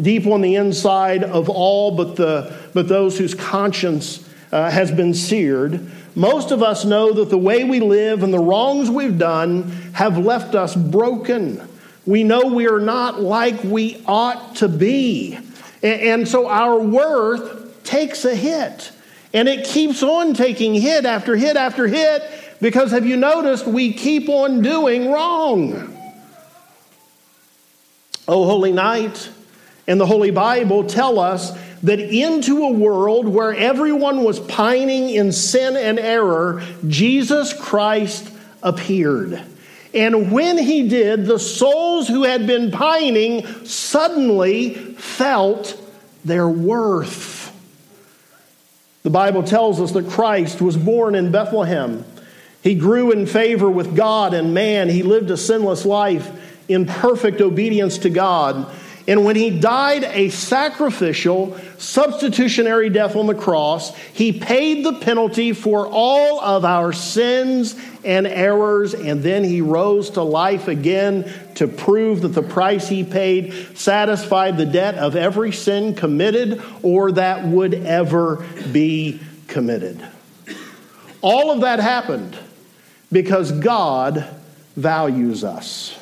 deep 0.01 0.25
on 0.29 0.41
the 0.41 0.55
inside 0.55 1.25
of 1.25 1.49
all 1.49 1.97
but, 1.97 2.15
the, 2.15 2.57
but 2.75 2.87
those 2.87 3.19
whose 3.19 3.35
conscience 3.35 4.31
uh, 4.53 4.71
has 4.71 4.93
been 4.93 5.15
seared, 5.15 5.91
most 6.15 6.53
of 6.53 6.63
us 6.63 6.85
know 6.85 7.13
that 7.13 7.29
the 7.29 7.37
way 7.37 7.65
we 7.65 7.81
live 7.81 8.23
and 8.23 8.33
the 8.33 8.39
wrongs 8.39 8.89
we've 8.89 9.19
done 9.19 9.65
have 9.95 10.17
left 10.17 10.55
us 10.55 10.77
broken. 10.77 11.61
We 12.07 12.23
know 12.23 12.43
we 12.43 12.69
are 12.69 12.79
not 12.79 13.21
like 13.21 13.65
we 13.65 14.01
ought 14.07 14.55
to 14.57 14.69
be. 14.69 15.35
And, 15.83 16.01
and 16.01 16.29
so 16.29 16.47
our 16.47 16.79
worth 16.79 17.62
takes 17.93 18.25
a 18.25 18.35
hit. 18.35 18.91
And 19.35 19.49
it 19.49 19.67
keeps 19.67 20.03
on 20.03 20.33
taking 20.33 20.75
hit 20.75 21.05
after 21.05 21.37
hit 21.37 21.57
after 21.57 21.87
hit 21.87 22.23
because 22.61 22.91
have 22.91 23.07
you 23.07 23.17
noticed 23.17 23.67
we 23.67 23.93
keep 23.93 24.31
on 24.31 24.63
doing 24.63 25.11
wrong? 25.13 25.95
Oh, 28.27 28.47
Holy 28.47 28.73
Night 28.73 29.31
and 29.87 30.01
the 30.01 30.07
Holy 30.07 30.31
Bible 30.31 30.85
tell 30.85 31.19
us 31.19 31.53
that 31.83 32.01
into 32.01 32.63
a 32.63 32.73
world 32.73 33.29
where 33.29 33.55
everyone 33.55 34.25
was 34.25 34.41
pining 34.41 35.11
in 35.11 35.31
sin 35.31 35.77
and 35.77 35.99
error, 35.99 36.63
Jesus 36.89 37.53
Christ 37.53 38.33
appeared. 38.63 39.43
And 39.93 40.33
when 40.33 40.57
he 40.57 40.89
did, 40.89 41.27
the 41.27 41.39
souls 41.39 42.09
who 42.09 42.23
had 42.23 42.47
been 42.47 42.71
pining 42.71 43.45
suddenly 43.67 44.75
felt 44.95 45.79
their 46.25 46.49
worth. 46.49 47.32
The 49.03 49.11
Bible 49.11 49.43
tells 49.43 49.81
us 49.81 49.93
that 49.93 50.09
Christ 50.09 50.61
was 50.61 50.77
born 50.77 51.15
in 51.15 51.33
Bethlehem. 51.33 52.05
He 52.63 52.77
grew 52.77 53.11
in 53.11 53.27
favor 53.27 53.69
with 53.69 53.97
God 53.97 54.35
and 54.35 54.55
man. 54.55 54.89
He 54.89 55.03
lived 55.03 55.31
a 55.31 55.37
sinless 55.37 55.85
life 55.85 56.31
in 56.69 56.87
perfect 56.87 57.41
obedience 57.41 57.99
to 57.99 58.11
God. 58.11 58.73
And 59.09 59.25
when 59.25 59.35
he 59.35 59.51
died 59.51 60.05
a 60.05 60.29
sacrificial, 60.29 61.59
substitutionary 61.79 62.89
death 62.89 63.17
on 63.17 63.27
the 63.27 63.35
cross, 63.35 63.97
he 63.97 64.39
paid 64.39 64.85
the 64.85 64.93
penalty 64.93 65.53
for 65.53 65.89
all 65.89 66.41
of 66.41 66.65
our 66.65 66.93
sins 66.93 67.75
and 68.05 68.27
errors, 68.27 68.95
and 68.95 69.23
then 69.23 69.45
he 69.45 69.61
rose 69.61 70.11
to 70.11 70.23
life 70.23 70.69
again 70.69 71.31
to 71.57 71.69
prove 71.69 72.23
that 72.23 72.29
the 72.29 72.43
price 72.43 72.89
he 72.89 73.05
paid 73.05 73.77
satisfied 73.77 74.57
the 74.57 74.67
debt 74.67 74.97
of 74.97 75.17
every 75.17 75.53
sin 75.53 75.95
committed 75.95 76.63
or 76.83 77.13
that 77.13 77.45
would 77.45 77.75
ever 77.75 78.45
be 78.73 79.21
committed. 79.47 80.05
All 81.21 81.51
of 81.53 81.61
that 81.61 81.79
happened 81.79 82.37
because 83.13 83.53
God 83.53 84.27
values 84.77 85.45
us. 85.45 85.99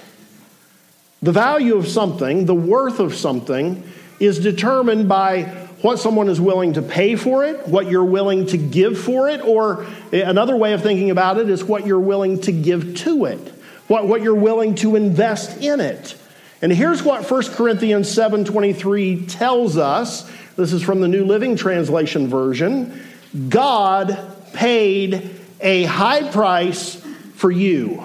The 1.22 1.32
value 1.32 1.76
of 1.76 1.86
something, 1.86 2.46
the 2.46 2.54
worth 2.54 2.98
of 2.98 3.14
something, 3.14 3.82
is 4.18 4.38
determined 4.38 5.08
by 5.08 5.68
what 5.82 5.98
someone 5.98 6.28
is 6.28 6.40
willing 6.40 6.74
to 6.74 6.82
pay 6.82 7.16
for 7.16 7.44
it, 7.44 7.66
what 7.66 7.90
you're 7.90 8.04
willing 8.04 8.46
to 8.46 8.58
give 8.58 8.98
for 8.98 9.28
it, 9.28 9.40
or 9.40 9.86
another 10.12 10.56
way 10.56 10.72
of 10.72 10.82
thinking 10.82 11.10
about 11.10 11.38
it 11.38 11.48
is 11.48 11.64
what 11.64 11.86
you're 11.86 11.98
willing 12.00 12.40
to 12.42 12.52
give 12.52 12.96
to 12.96 13.24
it, 13.24 13.40
what, 13.88 14.06
what 14.06 14.22
you're 14.22 14.34
willing 14.34 14.74
to 14.76 14.96
invest 14.96 15.62
in 15.62 15.80
it. 15.80 16.16
And 16.62 16.70
here's 16.70 17.02
what 17.02 17.28
1 17.28 17.42
Corinthians 17.54 18.08
7:23 18.14 19.26
tells 19.28 19.76
us. 19.76 20.30
This 20.56 20.72
is 20.74 20.82
from 20.82 21.00
the 21.00 21.08
New 21.08 21.24
Living 21.24 21.56
Translation 21.56 22.28
version. 22.28 23.02
God 23.48 24.18
paid 24.52 25.30
a 25.60 25.84
high 25.84 26.30
price 26.30 26.96
for 27.34 27.50
you. 27.50 28.02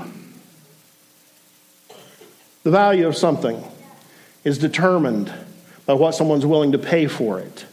The 2.64 2.72
value 2.72 3.08
of 3.08 3.18
something 3.18 3.62
is 4.46 4.58
determined 4.58 5.34
by 5.86 5.94
what 5.94 6.16
someone's 6.16 6.46
willing 6.46 6.72
to 6.72 6.78
pay 6.78 7.08
for 7.08 7.40
it. 7.40 7.66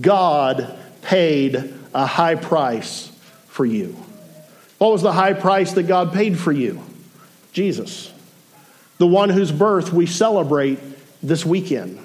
God 0.00 0.76
paid 1.02 1.74
a 1.94 2.06
high 2.06 2.34
price 2.34 3.12
for 3.48 3.64
you. 3.64 3.96
What 4.78 4.92
was 4.92 5.02
the 5.02 5.12
high 5.12 5.34
price 5.34 5.72
that 5.72 5.84
God 5.84 6.12
paid 6.12 6.38
for 6.38 6.52
you? 6.52 6.82
Jesus, 7.52 8.12
the 8.98 9.06
one 9.06 9.30
whose 9.30 9.52
birth 9.52 9.92
we 9.92 10.06
celebrate 10.06 10.78
this 11.22 11.44
weekend. 11.44 11.98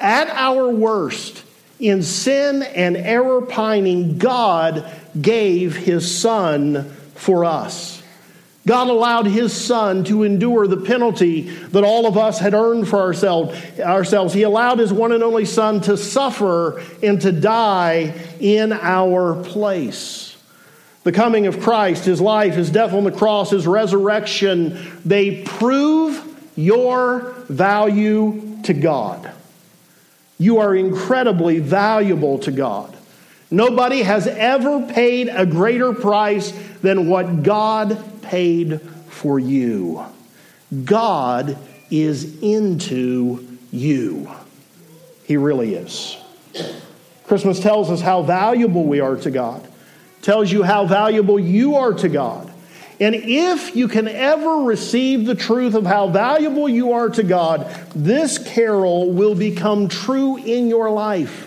At 0.00 0.28
our 0.28 0.68
worst, 0.68 1.44
in 1.78 2.02
sin 2.02 2.62
and 2.62 2.96
error 2.96 3.42
pining, 3.42 4.18
God 4.18 4.90
gave 5.20 5.76
his 5.76 6.18
son 6.18 6.90
for 7.14 7.44
us. 7.44 7.97
God 8.68 8.88
allowed 8.88 9.24
his 9.24 9.54
son 9.54 10.04
to 10.04 10.24
endure 10.24 10.66
the 10.66 10.76
penalty 10.76 11.48
that 11.48 11.84
all 11.84 12.06
of 12.06 12.18
us 12.18 12.38
had 12.38 12.52
earned 12.52 12.86
for 12.86 13.00
ourselves. 13.00 14.34
He 14.34 14.42
allowed 14.42 14.78
his 14.78 14.92
one 14.92 15.12
and 15.12 15.22
only 15.22 15.46
son 15.46 15.80
to 15.82 15.96
suffer 15.96 16.84
and 17.02 17.18
to 17.22 17.32
die 17.32 18.12
in 18.38 18.74
our 18.74 19.42
place. 19.42 20.36
The 21.04 21.12
coming 21.12 21.46
of 21.46 21.60
Christ, 21.60 22.04
his 22.04 22.20
life, 22.20 22.56
his 22.56 22.68
death 22.68 22.92
on 22.92 23.04
the 23.04 23.10
cross, 23.10 23.52
his 23.52 23.66
resurrection, 23.66 25.00
they 25.02 25.44
prove 25.44 26.22
your 26.54 27.32
value 27.48 28.58
to 28.64 28.74
God. 28.74 29.32
You 30.38 30.58
are 30.58 30.76
incredibly 30.76 31.58
valuable 31.58 32.38
to 32.40 32.50
God. 32.50 32.94
Nobody 33.50 34.02
has 34.02 34.26
ever 34.26 34.86
paid 34.88 35.28
a 35.28 35.46
greater 35.46 35.94
price 35.94 36.52
than 36.82 37.08
what 37.08 37.42
God 37.42 38.17
paid 38.28 38.80
for 39.08 39.38
you. 39.38 40.04
God 40.84 41.58
is 41.90 42.40
into 42.42 43.58
you. 43.72 44.30
He 45.24 45.36
really 45.36 45.74
is. 45.74 46.16
Christmas 47.24 47.60
tells 47.60 47.90
us 47.90 48.00
how 48.00 48.22
valuable 48.22 48.84
we 48.84 49.00
are 49.00 49.16
to 49.16 49.30
God, 49.30 49.66
tells 50.22 50.52
you 50.52 50.62
how 50.62 50.86
valuable 50.86 51.38
you 51.38 51.76
are 51.76 51.92
to 51.94 52.08
God. 52.08 52.52
And 53.00 53.14
if 53.14 53.76
you 53.76 53.86
can 53.86 54.08
ever 54.08 54.62
receive 54.62 55.24
the 55.24 55.34
truth 55.34 55.74
of 55.74 55.86
how 55.86 56.08
valuable 56.08 56.68
you 56.68 56.92
are 56.92 57.08
to 57.10 57.22
God, 57.22 57.70
this 57.94 58.38
carol 58.38 59.12
will 59.12 59.34
become 59.34 59.88
true 59.88 60.36
in 60.36 60.68
your 60.68 60.90
life. 60.90 61.46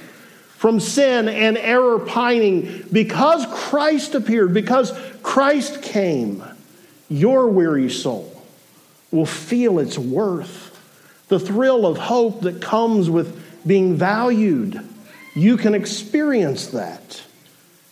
From 0.57 0.79
sin 0.79 1.27
and 1.27 1.57
error 1.57 1.97
pining, 1.99 2.85
because 2.91 3.47
Christ 3.47 4.13
appeared, 4.13 4.53
because 4.53 4.93
Christ 5.23 5.81
came, 5.81 6.43
your 7.11 7.47
weary 7.49 7.89
soul 7.89 8.41
will 9.11 9.25
feel 9.25 9.79
its 9.79 9.97
worth, 9.97 10.69
the 11.27 11.39
thrill 11.39 11.85
of 11.85 11.97
hope 11.97 12.41
that 12.41 12.61
comes 12.61 13.09
with 13.09 13.67
being 13.67 13.95
valued. 13.95 14.81
You 15.35 15.57
can 15.57 15.75
experience 15.75 16.67
that. 16.67 17.21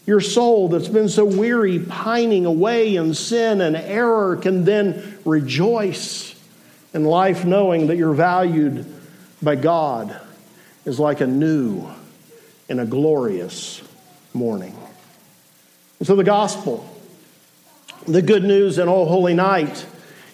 Your 0.05 0.21
soul 0.21 0.69
that's 0.69 0.87
been 0.87 1.09
so 1.09 1.25
weary, 1.25 1.79
pining 1.79 2.45
away 2.45 2.95
in 2.95 3.13
sin 3.13 3.59
and 3.59 3.75
error, 3.75 4.37
can 4.37 4.63
then 4.63 5.19
rejoice 5.25 6.33
in 6.93 7.03
life 7.03 7.43
knowing 7.43 7.87
that 7.87 7.97
you're 7.97 8.13
valued 8.13 8.85
by 9.41 9.55
God 9.55 10.17
is 10.85 10.97
like 10.97 11.19
a 11.19 11.27
new 11.27 11.87
and 12.69 12.79
a 12.79 12.85
glorious 12.85 13.83
morning. 14.33 14.75
And 15.99 16.07
so 16.07 16.15
the 16.15 16.23
gospel 16.23 16.95
the 18.07 18.21
good 18.21 18.43
news 18.43 18.77
in 18.77 18.87
O 18.87 19.05
Holy 19.05 19.33
Night 19.33 19.85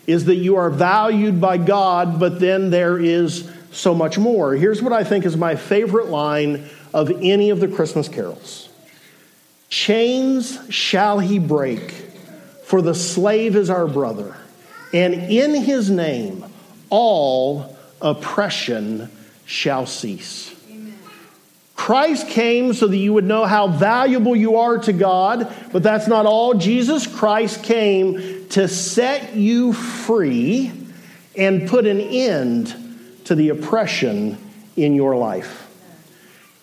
is 0.07 0.25
that 0.25 0.35
you 0.35 0.55
are 0.55 0.69
valued 0.69 1.41
by 1.41 1.57
God, 1.57 2.19
but 2.19 2.39
then 2.39 2.69
there 2.69 2.97
is 2.97 3.51
so 3.71 3.93
much 3.93 4.17
more. 4.17 4.53
Here's 4.53 4.81
what 4.81 4.93
I 4.93 5.03
think 5.03 5.25
is 5.25 5.35
my 5.35 5.55
favorite 5.55 6.07
line 6.07 6.69
of 6.93 7.11
any 7.21 7.49
of 7.49 7.59
the 7.59 7.67
Christmas 7.67 8.07
carols 8.07 8.69
Chains 9.69 10.59
shall 10.73 11.19
he 11.19 11.39
break, 11.39 11.91
for 12.63 12.81
the 12.81 12.95
slave 12.95 13.55
is 13.55 13.69
our 13.69 13.87
brother, 13.87 14.37
and 14.93 15.13
in 15.13 15.55
his 15.55 15.89
name 15.89 16.45
all 16.89 17.77
oppression 18.01 19.09
shall 19.45 19.85
cease. 19.85 20.54
Christ 21.75 22.29
came 22.29 22.73
so 22.73 22.87
that 22.87 22.97
you 22.97 23.13
would 23.13 23.25
know 23.25 23.45
how 23.45 23.67
valuable 23.67 24.35
you 24.35 24.57
are 24.57 24.77
to 24.79 24.93
God, 24.93 25.53
but 25.71 25.83
that's 25.83 26.07
not 26.07 26.25
all. 26.25 26.53
Jesus 26.53 27.05
Christ 27.05 27.63
came 27.63 28.47
to 28.49 28.67
set 28.67 29.35
you 29.35 29.73
free 29.73 30.71
and 31.37 31.67
put 31.67 31.85
an 31.85 31.99
end 31.99 32.73
to 33.25 33.35
the 33.35 33.49
oppression 33.49 34.37
in 34.77 34.95
your 34.95 35.17
life. 35.17 35.63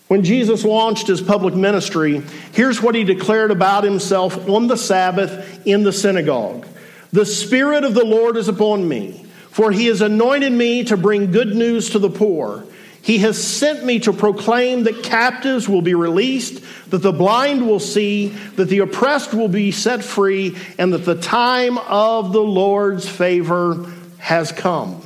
When 0.07 0.23
Jesus 0.23 0.63
launched 0.63 1.07
his 1.07 1.21
public 1.21 1.53
ministry, 1.53 2.21
here's 2.51 2.81
what 2.81 2.95
he 2.95 3.03
declared 3.03 3.51
about 3.51 3.83
himself 3.83 4.49
on 4.49 4.67
the 4.67 4.77
Sabbath 4.77 5.65
in 5.65 5.83
the 5.83 5.93
synagogue 5.93 6.67
The 7.11 7.25
Spirit 7.25 7.83
of 7.83 7.93
the 7.93 8.05
Lord 8.05 8.37
is 8.37 8.47
upon 8.47 8.87
me, 8.87 9.25
for 9.51 9.71
he 9.71 9.85
has 9.87 10.01
anointed 10.01 10.51
me 10.51 10.83
to 10.85 10.97
bring 10.97 11.31
good 11.31 11.55
news 11.55 11.91
to 11.91 11.99
the 11.99 12.09
poor. 12.09 12.65
He 13.03 13.17
has 13.17 13.41
sent 13.43 13.83
me 13.83 13.99
to 13.99 14.13
proclaim 14.13 14.83
that 14.83 15.03
captives 15.03 15.67
will 15.67 15.81
be 15.81 15.93
released, 15.93 16.63
that 16.89 16.99
the 16.99 17.11
blind 17.11 17.67
will 17.67 17.81
see, 17.81 18.29
that 18.55 18.69
the 18.69 18.79
oppressed 18.79 19.33
will 19.33 19.49
be 19.49 19.71
set 19.71 20.05
free, 20.05 20.57
and 20.79 20.93
that 20.93 21.03
the 21.03 21.19
time 21.19 21.77
of 21.79 22.31
the 22.31 22.41
Lord's 22.41 23.07
favor 23.07 23.91
has 24.19 24.53
come. 24.53 25.01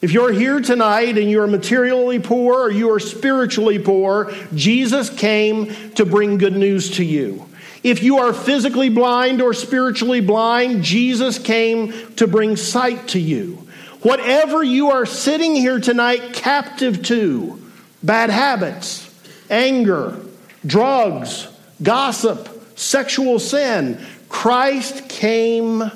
If 0.00 0.12
you're 0.12 0.32
here 0.32 0.60
tonight 0.60 1.18
and 1.18 1.28
you're 1.28 1.48
materially 1.48 2.20
poor 2.20 2.60
or 2.60 2.70
you 2.70 2.92
are 2.92 3.00
spiritually 3.00 3.80
poor, 3.80 4.32
Jesus 4.54 5.10
came 5.10 5.74
to 5.94 6.06
bring 6.06 6.38
good 6.38 6.56
news 6.56 6.92
to 6.92 7.04
you. 7.04 7.44
If 7.82 8.04
you 8.04 8.18
are 8.18 8.32
physically 8.32 8.88
blind 8.88 9.42
or 9.42 9.52
spiritually 9.52 10.20
blind, 10.20 10.84
Jesus 10.84 11.40
came 11.40 12.14
to 12.14 12.28
bring 12.28 12.54
sight 12.54 13.08
to 13.08 13.18
you. 13.18 13.65
Whatever 14.02 14.62
you 14.62 14.90
are 14.90 15.06
sitting 15.06 15.54
here 15.54 15.80
tonight 15.80 16.32
captive 16.32 17.02
to, 17.04 17.60
bad 18.02 18.30
habits, 18.30 19.12
anger, 19.50 20.20
drugs, 20.64 21.48
gossip, 21.82 22.48
sexual 22.78 23.38
sin, 23.38 24.04
Christ 24.28 25.08
came 25.08 25.90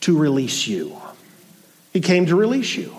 to 0.00 0.18
release 0.18 0.66
you. 0.66 1.00
He 1.92 2.00
came 2.00 2.26
to 2.26 2.36
release 2.36 2.76
you. 2.76 2.94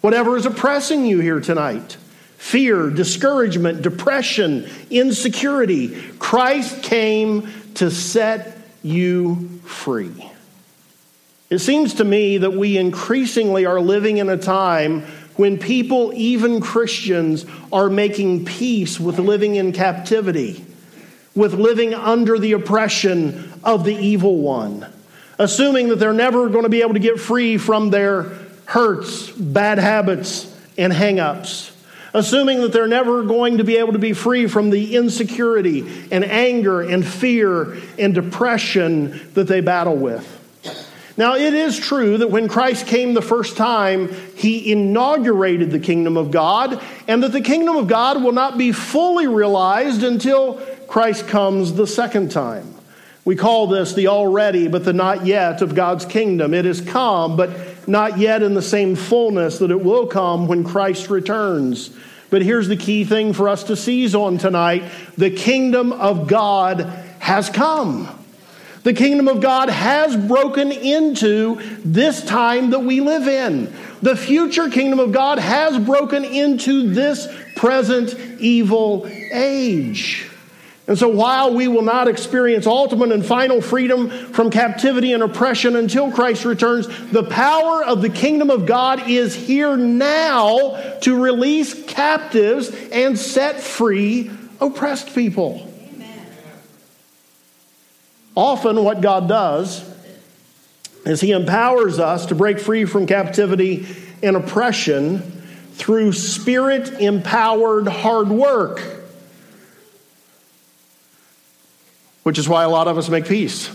Whatever 0.00 0.36
is 0.36 0.46
oppressing 0.46 1.06
you 1.06 1.20
here 1.20 1.40
tonight, 1.40 1.96
fear, 2.36 2.90
discouragement, 2.90 3.82
depression, 3.82 4.68
insecurity, 4.90 6.00
Christ 6.18 6.82
came 6.82 7.50
to 7.74 7.90
set 7.90 8.58
you 8.82 9.60
free. 9.64 10.30
It 11.48 11.60
seems 11.60 11.94
to 11.94 12.04
me 12.04 12.38
that 12.38 12.54
we 12.54 12.76
increasingly 12.76 13.66
are 13.66 13.80
living 13.80 14.18
in 14.18 14.28
a 14.28 14.36
time 14.36 15.02
when 15.36 15.58
people, 15.58 16.12
even 16.14 16.60
Christians, 16.60 17.46
are 17.72 17.88
making 17.88 18.46
peace 18.46 18.98
with 18.98 19.18
living 19.18 19.54
in 19.54 19.72
captivity, 19.72 20.64
with 21.34 21.54
living 21.54 21.94
under 21.94 22.38
the 22.38 22.52
oppression 22.52 23.52
of 23.62 23.84
the 23.84 23.94
evil 23.94 24.38
one, 24.38 24.86
assuming 25.38 25.88
that 25.90 25.96
they're 25.96 26.12
never 26.12 26.48
going 26.48 26.64
to 26.64 26.68
be 26.70 26.80
able 26.80 26.94
to 26.94 26.98
get 26.98 27.20
free 27.20 27.58
from 27.58 27.90
their 27.90 28.32
hurts, 28.64 29.30
bad 29.30 29.78
habits, 29.78 30.52
and 30.76 30.92
hangups. 30.92 31.70
assuming 32.16 32.62
that 32.62 32.72
they're 32.72 32.88
never 32.88 33.22
going 33.24 33.58
to 33.58 33.64
be 33.64 33.76
able 33.76 33.92
to 33.92 33.98
be 33.98 34.14
free 34.14 34.46
from 34.46 34.70
the 34.70 34.96
insecurity 34.96 36.08
and 36.10 36.24
anger 36.24 36.80
and 36.80 37.06
fear 37.06 37.76
and 37.98 38.14
depression 38.14 39.20
that 39.34 39.46
they 39.46 39.60
battle 39.60 39.96
with. 39.96 40.35
Now, 41.18 41.36
it 41.36 41.54
is 41.54 41.78
true 41.78 42.18
that 42.18 42.30
when 42.30 42.46
Christ 42.46 42.86
came 42.86 43.14
the 43.14 43.22
first 43.22 43.56
time, 43.56 44.14
he 44.34 44.70
inaugurated 44.70 45.70
the 45.70 45.78
kingdom 45.78 46.18
of 46.18 46.30
God, 46.30 46.82
and 47.08 47.22
that 47.22 47.32
the 47.32 47.40
kingdom 47.40 47.76
of 47.76 47.88
God 47.88 48.22
will 48.22 48.32
not 48.32 48.58
be 48.58 48.72
fully 48.72 49.26
realized 49.26 50.02
until 50.02 50.54
Christ 50.86 51.26
comes 51.26 51.72
the 51.72 51.86
second 51.86 52.30
time. 52.30 52.74
We 53.24 53.34
call 53.34 53.66
this 53.66 53.94
the 53.94 54.08
already, 54.08 54.68
but 54.68 54.84
the 54.84 54.92
not 54.92 55.24
yet 55.26 55.62
of 55.62 55.74
God's 55.74 56.04
kingdom. 56.04 56.52
It 56.52 56.66
is 56.66 56.80
come, 56.80 57.36
but 57.36 57.50
not 57.88 58.18
yet 58.18 58.42
in 58.42 58.54
the 58.54 58.62
same 58.62 58.94
fullness 58.94 59.58
that 59.58 59.70
it 59.70 59.82
will 59.82 60.06
come 60.06 60.46
when 60.46 60.64
Christ 60.64 61.08
returns. 61.08 61.90
But 62.28 62.42
here's 62.42 62.68
the 62.68 62.76
key 62.76 63.04
thing 63.04 63.32
for 63.32 63.48
us 63.48 63.64
to 63.64 63.76
seize 63.76 64.14
on 64.14 64.38
tonight 64.38 64.84
the 65.16 65.30
kingdom 65.30 65.92
of 65.92 66.28
God 66.28 66.82
has 67.18 67.48
come. 67.48 68.08
The 68.86 68.94
kingdom 68.94 69.26
of 69.26 69.40
God 69.40 69.68
has 69.68 70.16
broken 70.16 70.70
into 70.70 71.60
this 71.84 72.24
time 72.24 72.70
that 72.70 72.78
we 72.78 73.00
live 73.00 73.26
in. 73.26 73.74
The 74.00 74.14
future 74.14 74.70
kingdom 74.70 75.00
of 75.00 75.10
God 75.10 75.40
has 75.40 75.76
broken 75.76 76.24
into 76.24 76.94
this 76.94 77.26
present 77.56 78.14
evil 78.38 79.10
age. 79.32 80.30
And 80.86 80.96
so, 80.96 81.08
while 81.08 81.52
we 81.52 81.66
will 81.66 81.82
not 81.82 82.06
experience 82.06 82.64
ultimate 82.64 83.10
and 83.10 83.26
final 83.26 83.60
freedom 83.60 84.08
from 84.32 84.50
captivity 84.50 85.14
and 85.14 85.22
oppression 85.24 85.74
until 85.74 86.12
Christ 86.12 86.44
returns, 86.44 86.86
the 87.10 87.24
power 87.24 87.82
of 87.82 88.02
the 88.02 88.08
kingdom 88.08 88.50
of 88.50 88.66
God 88.66 89.10
is 89.10 89.34
here 89.34 89.76
now 89.76 90.98
to 91.00 91.20
release 91.20 91.74
captives 91.86 92.70
and 92.92 93.18
set 93.18 93.60
free 93.60 94.30
oppressed 94.60 95.12
people. 95.12 95.72
Often, 98.36 98.84
what 98.84 99.00
God 99.00 99.28
does 99.28 99.84
is 101.04 101.20
He 101.20 101.32
empowers 101.32 101.98
us 101.98 102.26
to 102.26 102.36
break 102.36 102.60
free 102.60 102.84
from 102.84 103.06
captivity 103.06 103.86
and 104.22 104.36
oppression 104.36 105.18
through 105.72 106.12
spirit 106.12 107.00
empowered 107.00 107.88
hard 107.88 108.28
work. 108.28 108.96
which 112.26 112.38
is 112.38 112.48
why 112.48 112.64
a 112.64 112.68
lot 112.68 112.88
of 112.88 112.98
us 112.98 113.08
make 113.08 113.24
peace 113.24 113.70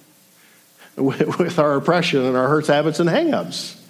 with 0.96 1.56
our 1.60 1.76
oppression 1.76 2.20
and 2.20 2.36
our 2.36 2.48
hurts, 2.48 2.66
habits, 2.66 2.98
and 2.98 3.08
hangups. 3.08 3.80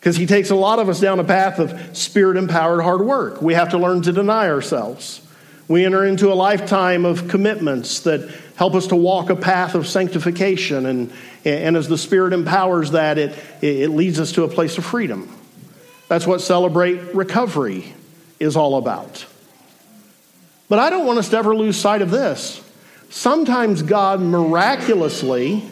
Because 0.00 0.16
he 0.16 0.26
takes 0.26 0.50
a 0.50 0.56
lot 0.56 0.80
of 0.80 0.88
us 0.88 0.98
down 0.98 1.20
a 1.20 1.24
path 1.24 1.60
of 1.60 1.96
spirit 1.96 2.36
empowered 2.36 2.82
hard 2.82 3.02
work. 3.02 3.40
We 3.40 3.54
have 3.54 3.68
to 3.68 3.78
learn 3.78 4.02
to 4.02 4.10
deny 4.10 4.48
ourselves. 4.48 5.24
We 5.68 5.84
enter 5.84 6.04
into 6.04 6.32
a 6.32 6.34
lifetime 6.34 7.04
of 7.04 7.28
commitments 7.28 8.00
that 8.00 8.30
help 8.54 8.74
us 8.74 8.86
to 8.88 8.96
walk 8.96 9.30
a 9.30 9.36
path 9.36 9.74
of 9.74 9.86
sanctification. 9.86 10.86
And, 10.86 11.12
and 11.44 11.76
as 11.76 11.88
the 11.88 11.98
Spirit 11.98 12.32
empowers 12.32 12.92
that, 12.92 13.18
it, 13.18 13.36
it 13.62 13.88
leads 13.88 14.20
us 14.20 14.32
to 14.32 14.44
a 14.44 14.48
place 14.48 14.78
of 14.78 14.84
freedom. 14.84 15.34
That's 16.08 16.26
what 16.26 16.40
Celebrate 16.40 17.14
Recovery 17.14 17.92
is 18.38 18.56
all 18.56 18.76
about. 18.76 19.26
But 20.68 20.78
I 20.78 20.90
don't 20.90 21.06
want 21.06 21.18
us 21.18 21.30
to 21.30 21.36
ever 21.36 21.54
lose 21.54 21.76
sight 21.76 22.02
of 22.02 22.10
this. 22.10 22.62
Sometimes 23.10 23.82
God 23.82 24.20
miraculously, 24.20 25.68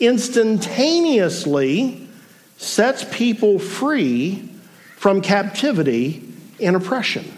instantaneously 0.00 2.08
sets 2.56 3.04
people 3.10 3.60
free 3.60 4.48
from 4.96 5.20
captivity 5.20 6.24
and 6.60 6.74
oppression. 6.74 7.37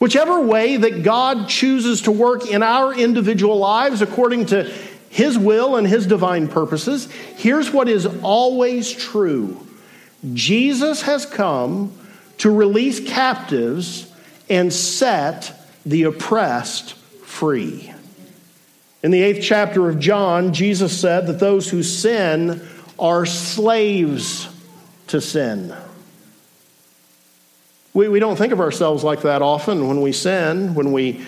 Whichever 0.00 0.40
way 0.40 0.78
that 0.78 1.02
God 1.02 1.46
chooses 1.46 2.02
to 2.02 2.10
work 2.10 2.50
in 2.50 2.62
our 2.62 2.94
individual 2.94 3.58
lives 3.58 4.00
according 4.00 4.46
to 4.46 4.64
His 5.10 5.36
will 5.38 5.76
and 5.76 5.86
His 5.86 6.06
divine 6.06 6.48
purposes, 6.48 7.10
here's 7.36 7.70
what 7.70 7.86
is 7.86 8.06
always 8.22 8.90
true 8.90 9.66
Jesus 10.32 11.02
has 11.02 11.26
come 11.26 11.92
to 12.38 12.50
release 12.50 13.06
captives 13.06 14.10
and 14.48 14.72
set 14.72 15.52
the 15.84 16.04
oppressed 16.04 16.94
free. 17.22 17.92
In 19.02 19.10
the 19.10 19.20
eighth 19.20 19.44
chapter 19.44 19.86
of 19.86 19.98
John, 19.98 20.54
Jesus 20.54 20.98
said 20.98 21.26
that 21.26 21.40
those 21.40 21.68
who 21.68 21.82
sin 21.82 22.66
are 22.98 23.26
slaves 23.26 24.48
to 25.08 25.20
sin. 25.20 25.74
We, 27.92 28.08
we 28.08 28.20
don't 28.20 28.36
think 28.36 28.52
of 28.52 28.60
ourselves 28.60 29.02
like 29.02 29.22
that 29.22 29.42
often 29.42 29.88
when 29.88 30.00
we 30.00 30.12
sin, 30.12 30.74
when 30.74 30.92
we 30.92 31.24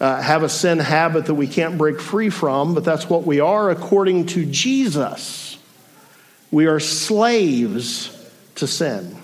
uh, 0.00 0.20
have 0.20 0.42
a 0.42 0.48
sin 0.48 0.78
habit 0.78 1.26
that 1.26 1.34
we 1.34 1.46
can't 1.46 1.78
break 1.78 2.00
free 2.00 2.30
from, 2.30 2.74
but 2.74 2.84
that's 2.84 3.08
what 3.08 3.24
we 3.24 3.40
are 3.40 3.70
according 3.70 4.26
to 4.26 4.44
Jesus. 4.46 5.58
We 6.50 6.66
are 6.66 6.80
slaves 6.80 8.16
to 8.56 8.66
sin. 8.66 9.16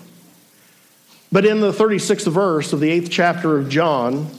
But 1.31 1.45
in 1.45 1.59
the 1.59 1.71
36th 1.71 2.31
verse 2.31 2.71
of 2.71 2.79
the 2.79 2.89
eighth 2.89 3.09
chapter 3.09 3.57
of 3.57 3.67
John, 3.67 4.29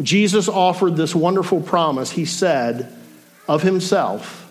Jesus 0.00 0.48
offered 0.48 0.96
this 0.96 1.14
wonderful 1.14 1.60
promise. 1.60 2.10
He 2.10 2.24
said 2.24 2.96
of 3.46 3.62
himself, 3.62 4.50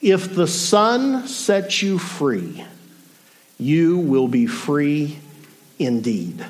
If 0.00 0.34
the 0.34 0.46
Son 0.46 1.26
sets 1.26 1.82
you 1.82 1.98
free, 1.98 2.64
you 3.58 3.98
will 3.98 4.28
be 4.28 4.46
free 4.46 5.18
indeed. 5.80 6.44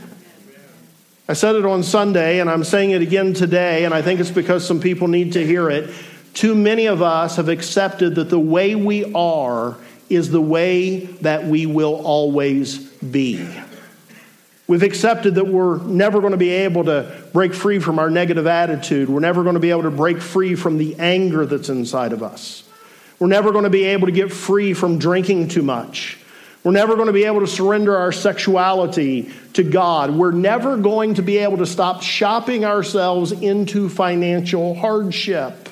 I 1.28 1.32
said 1.32 1.54
it 1.54 1.64
on 1.64 1.82
Sunday, 1.84 2.40
and 2.40 2.50
I'm 2.50 2.64
saying 2.64 2.90
it 2.90 3.02
again 3.02 3.34
today, 3.34 3.84
and 3.84 3.94
I 3.94 4.02
think 4.02 4.18
it's 4.18 4.32
because 4.32 4.66
some 4.66 4.80
people 4.80 5.06
need 5.06 5.34
to 5.34 5.46
hear 5.46 5.70
it. 5.70 5.94
Too 6.34 6.54
many 6.54 6.86
of 6.86 7.02
us 7.02 7.36
have 7.36 7.48
accepted 7.48 8.16
that 8.16 8.30
the 8.30 8.38
way 8.38 8.74
we 8.74 9.12
are 9.14 9.76
is 10.08 10.30
the 10.30 10.40
way 10.40 11.06
that 11.22 11.44
we 11.44 11.66
will 11.66 12.04
always 12.04 12.78
be. 12.78 13.48
We've 14.66 14.82
accepted 14.82 15.36
that 15.36 15.46
we're 15.46 15.78
never 15.78 16.20
going 16.20 16.32
to 16.32 16.36
be 16.36 16.50
able 16.50 16.84
to 16.84 17.24
break 17.32 17.54
free 17.54 17.78
from 17.78 17.98
our 17.98 18.10
negative 18.10 18.46
attitude. 18.46 19.08
We're 19.08 19.20
never 19.20 19.42
going 19.42 19.54
to 19.54 19.60
be 19.60 19.70
able 19.70 19.82
to 19.82 19.90
break 19.90 20.20
free 20.20 20.54
from 20.54 20.78
the 20.78 20.96
anger 20.98 21.46
that's 21.46 21.68
inside 21.68 22.12
of 22.12 22.22
us. 22.22 22.64
We're 23.18 23.28
never 23.28 23.52
going 23.52 23.64
to 23.64 23.70
be 23.70 23.84
able 23.84 24.06
to 24.06 24.12
get 24.12 24.32
free 24.32 24.74
from 24.74 24.98
drinking 24.98 25.48
too 25.48 25.62
much. 25.62 26.18
We're 26.62 26.72
never 26.72 26.94
going 26.94 27.06
to 27.06 27.12
be 27.12 27.24
able 27.24 27.40
to 27.40 27.46
surrender 27.46 27.96
our 27.96 28.12
sexuality 28.12 29.32
to 29.54 29.62
God. 29.62 30.10
We're 30.10 30.32
never 30.32 30.76
going 30.76 31.14
to 31.14 31.22
be 31.22 31.38
able 31.38 31.58
to 31.58 31.66
stop 31.66 32.02
shopping 32.02 32.66
ourselves 32.66 33.32
into 33.32 33.88
financial 33.88 34.74
hardship. 34.74 35.70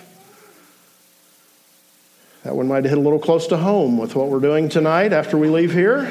That 2.45 2.57
one 2.57 2.69
might 2.69 2.85
hit 2.85 2.97
a 2.97 3.01
little 3.01 3.19
close 3.19 3.49
to 3.49 3.59
home 3.59 3.99
with 3.99 4.17
what 4.17 4.29
we're 4.29 4.41
doing 4.41 4.71
tonight 4.71 5.13
after 5.13 5.37
we 5.37 5.49
leave 5.49 5.73
here. 5.73 6.11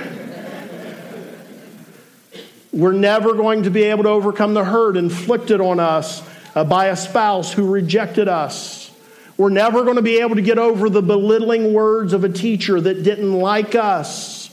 We're 2.71 2.91
never 2.91 3.33
going 3.33 3.63
to 3.63 3.71
be 3.71 3.83
able 3.85 4.03
to 4.03 4.09
overcome 4.09 4.53
the 4.53 4.63
hurt 4.63 4.97
inflicted 4.97 5.59
on 5.59 5.79
us 5.79 6.21
uh, 6.53 6.63
by 6.63 6.87
a 6.87 6.95
spouse 6.95 7.51
who 7.51 7.71
rejected 7.71 8.27
us. 8.27 8.91
We're 9.37 9.49
never 9.49 9.83
going 9.83 9.95
to 9.95 10.03
be 10.03 10.19
able 10.19 10.35
to 10.35 10.43
get 10.43 10.59
over 10.59 10.87
the 10.87 11.01
belittling 11.01 11.73
words 11.73 12.13
of 12.13 12.23
a 12.23 12.29
teacher 12.29 12.79
that 12.79 13.01
didn't 13.01 13.33
like 13.33 13.73
us. 13.73 14.46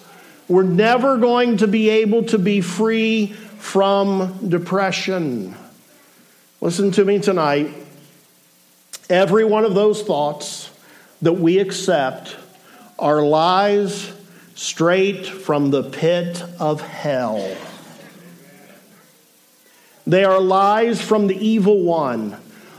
We're 0.47 0.63
never 0.63 1.17
going 1.17 1.59
to 1.59 1.67
be 1.67 1.89
able 1.89 2.25
to 2.25 2.39
be 2.39 2.61
free 2.61 3.29
from 3.59 4.49
depression. 4.49 5.55
Listen 6.61 6.91
to 6.93 7.05
me 7.05 7.19
tonight. 7.19 7.73
Every 9.09 9.45
one 9.45 9.65
of 9.65 9.75
those 9.75 10.03
thoughts 10.03 10.71
that 11.23 11.35
we 11.35 11.59
accept 11.59 12.37
are 12.99 13.23
lies 13.23 14.13
straight 14.55 15.27
from 15.27 15.71
the 15.71 15.83
pit 15.83 16.43
of 16.61 16.81
hell. 16.83 17.57
They 20.07 20.25
are 20.25 20.41
lies 20.41 21.01
from 21.01 21.27
the 21.27 21.37
evil 21.37 21.83
one. 21.83 22.37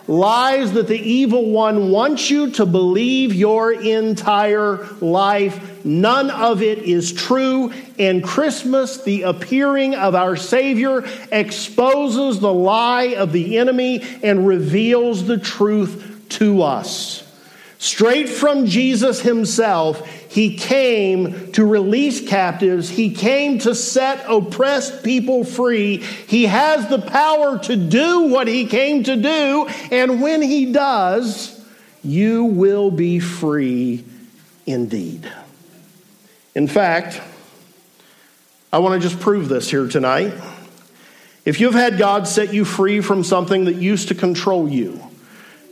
Lies 0.08 0.74
that 0.74 0.88
the 0.88 1.00
evil 1.00 1.50
one 1.50 1.90
wants 1.90 2.30
you 2.30 2.52
to 2.52 2.66
believe 2.66 3.34
your 3.34 3.72
entire 3.74 4.86
life. 5.02 5.84
None 5.84 6.30
of 6.30 6.62
it 6.62 6.80
is 6.80 7.12
true. 7.12 7.74
And 7.98 8.24
Christmas, 8.24 9.04
the 9.04 9.24
appearing 9.24 9.96
of 9.96 10.14
our 10.14 10.36
Savior, 10.36 11.04
exposes 11.32 12.40
the 12.40 12.54
lie 12.54 13.16
of 13.16 13.32
the 13.32 13.58
enemy 13.58 14.04
and 14.22 14.48
reveals 14.48 15.26
the 15.26 15.38
truth 15.38 16.26
to 16.30 16.62
us. 16.62 17.24
Straight 17.78 18.30
from 18.30 18.66
Jesus 18.66 19.22
himself, 19.22 20.25
he 20.36 20.58
came 20.58 21.54
to 21.54 21.66
release 21.66 22.28
captives. 22.28 22.90
He 22.90 23.12
came 23.12 23.60
to 23.60 23.74
set 23.74 24.26
oppressed 24.28 25.02
people 25.02 25.46
free. 25.46 26.00
He 26.00 26.48
has 26.48 26.90
the 26.90 27.00
power 27.00 27.58
to 27.60 27.78
do 27.78 28.24
what 28.24 28.46
he 28.46 28.66
came 28.66 29.06
to 29.06 29.16
do. 29.16 29.70
And 29.92 30.22
when 30.22 30.42
he 30.42 30.74
does, 30.74 31.66
you 32.04 32.44
will 32.44 32.92
be 32.92 33.22
free 33.22 34.04
indeed. 34.66 35.32
In 36.54 36.68
fact, 36.68 37.22
I 38.74 38.80
want 38.80 39.02
to 39.02 39.08
just 39.08 39.22
prove 39.22 39.48
this 39.48 39.72
here 39.72 39.88
tonight. 39.88 40.34
If 41.46 41.62
you've 41.62 41.76
had 41.76 41.98
God 41.98 42.28
set 42.28 42.54
you 42.54 42.66
free 42.66 43.00
from 43.00 43.24
something 43.24 43.64
that 43.66 43.76
used 43.76 44.10
to 44.10 44.16
control 44.16 44.68
you, 44.68 45.02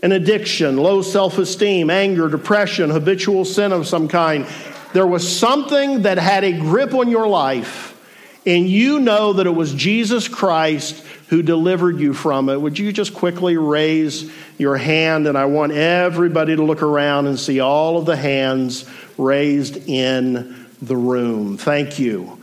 an 0.04 0.12
addiction, 0.12 0.76
low 0.76 1.02
self 1.02 1.38
esteem, 1.38 1.90
anger, 1.90 2.28
depression, 2.28 2.90
habitual 2.90 3.46
sin 3.46 3.72
of 3.72 3.88
some 3.88 4.10
kind. 4.10 4.46
There 4.92 5.08
was 5.08 5.28
something 5.28 6.04
that 6.04 6.20
had 6.20 6.44
a 6.44 6.52
grip 6.52 6.94
on 6.94 7.10
your 7.10 7.26
life, 7.26 7.98
and 8.46 8.70
you 8.70 9.00
know 9.00 9.34
that 9.34 9.48
it 9.48 9.56
was 9.56 9.74
Jesus 9.74 10.28
Christ 10.28 11.04
who 11.30 11.42
delivered 11.42 12.00
you 12.00 12.14
from 12.14 12.50
it. 12.50 12.62
Would 12.62 12.78
you 12.78 12.92
just 12.92 13.14
quickly 13.14 13.58
raise 13.58 14.30
your 14.60 14.76
hand? 14.76 15.26
And 15.26 15.38
I 15.38 15.46
want 15.46 15.72
everybody 15.72 16.56
to 16.56 16.64
look 16.64 16.84
around 16.84 17.26
and 17.26 17.40
see 17.40 17.62
all 17.62 17.98
of 17.98 18.06
the 18.06 18.18
hands 18.18 18.88
raised 19.18 19.78
in 19.90 20.68
the 20.82 20.98
room. 20.98 21.58
Thank 21.58 21.98
you. 21.98 22.40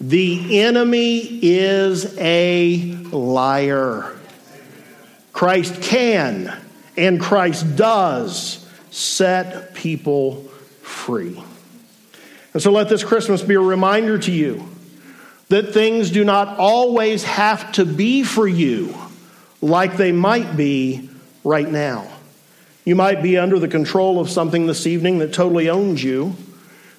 The 0.00 0.62
enemy 0.62 1.18
is 1.42 2.18
a 2.18 2.94
liar. 3.12 4.16
Christ 5.32 5.82
can 5.82 6.63
and 6.96 7.20
Christ 7.20 7.76
does 7.76 8.66
set 8.90 9.74
people 9.74 10.42
free. 10.82 11.42
And 12.52 12.62
so 12.62 12.70
let 12.70 12.88
this 12.88 13.02
Christmas 13.02 13.42
be 13.42 13.54
a 13.54 13.60
reminder 13.60 14.18
to 14.18 14.32
you 14.32 14.68
that 15.48 15.74
things 15.74 16.10
do 16.10 16.24
not 16.24 16.58
always 16.58 17.24
have 17.24 17.72
to 17.72 17.84
be 17.84 18.22
for 18.22 18.46
you 18.46 18.94
like 19.60 19.96
they 19.96 20.12
might 20.12 20.56
be 20.56 21.10
right 21.42 21.68
now. 21.68 22.10
You 22.84 22.94
might 22.94 23.22
be 23.22 23.38
under 23.38 23.58
the 23.58 23.68
control 23.68 24.20
of 24.20 24.30
something 24.30 24.66
this 24.66 24.86
evening 24.86 25.18
that 25.18 25.32
totally 25.32 25.68
owns 25.68 26.02
you. 26.02 26.36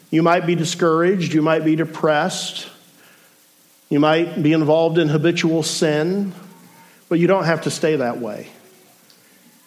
You 0.10 0.24
might 0.24 0.46
be 0.46 0.56
discouraged. 0.56 1.34
You 1.34 1.42
might 1.42 1.64
be 1.64 1.76
depressed. 1.76 2.70
You 3.90 4.00
might 4.00 4.42
be 4.42 4.52
involved 4.52 4.98
in 4.98 5.10
habitual 5.10 5.62
sin, 5.64 6.34
but 7.08 7.20
you 7.20 7.28
don't 7.28 7.46
have 7.46 7.62
to 7.62 7.72
stay 7.72 7.98
that 7.98 8.20
way. 8.20 8.50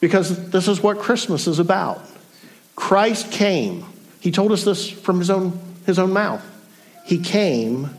Because 0.01 0.51
this 0.51 0.69
is 0.69 0.83
what 0.83 0.99
Christmas 0.99 1.47
is 1.47 1.59
about. 1.59 2.01
Christ 2.77 3.33
came. 3.33 3.85
He 4.21 4.31
told 4.31 4.53
us 4.53 4.65
this 4.65 4.89
from 4.89 5.19
his 5.19 5.31
own, 5.31 5.59
his 5.87 5.99
own 5.99 6.13
mouth. 6.13 6.45
He 7.05 7.19
came 7.19 7.91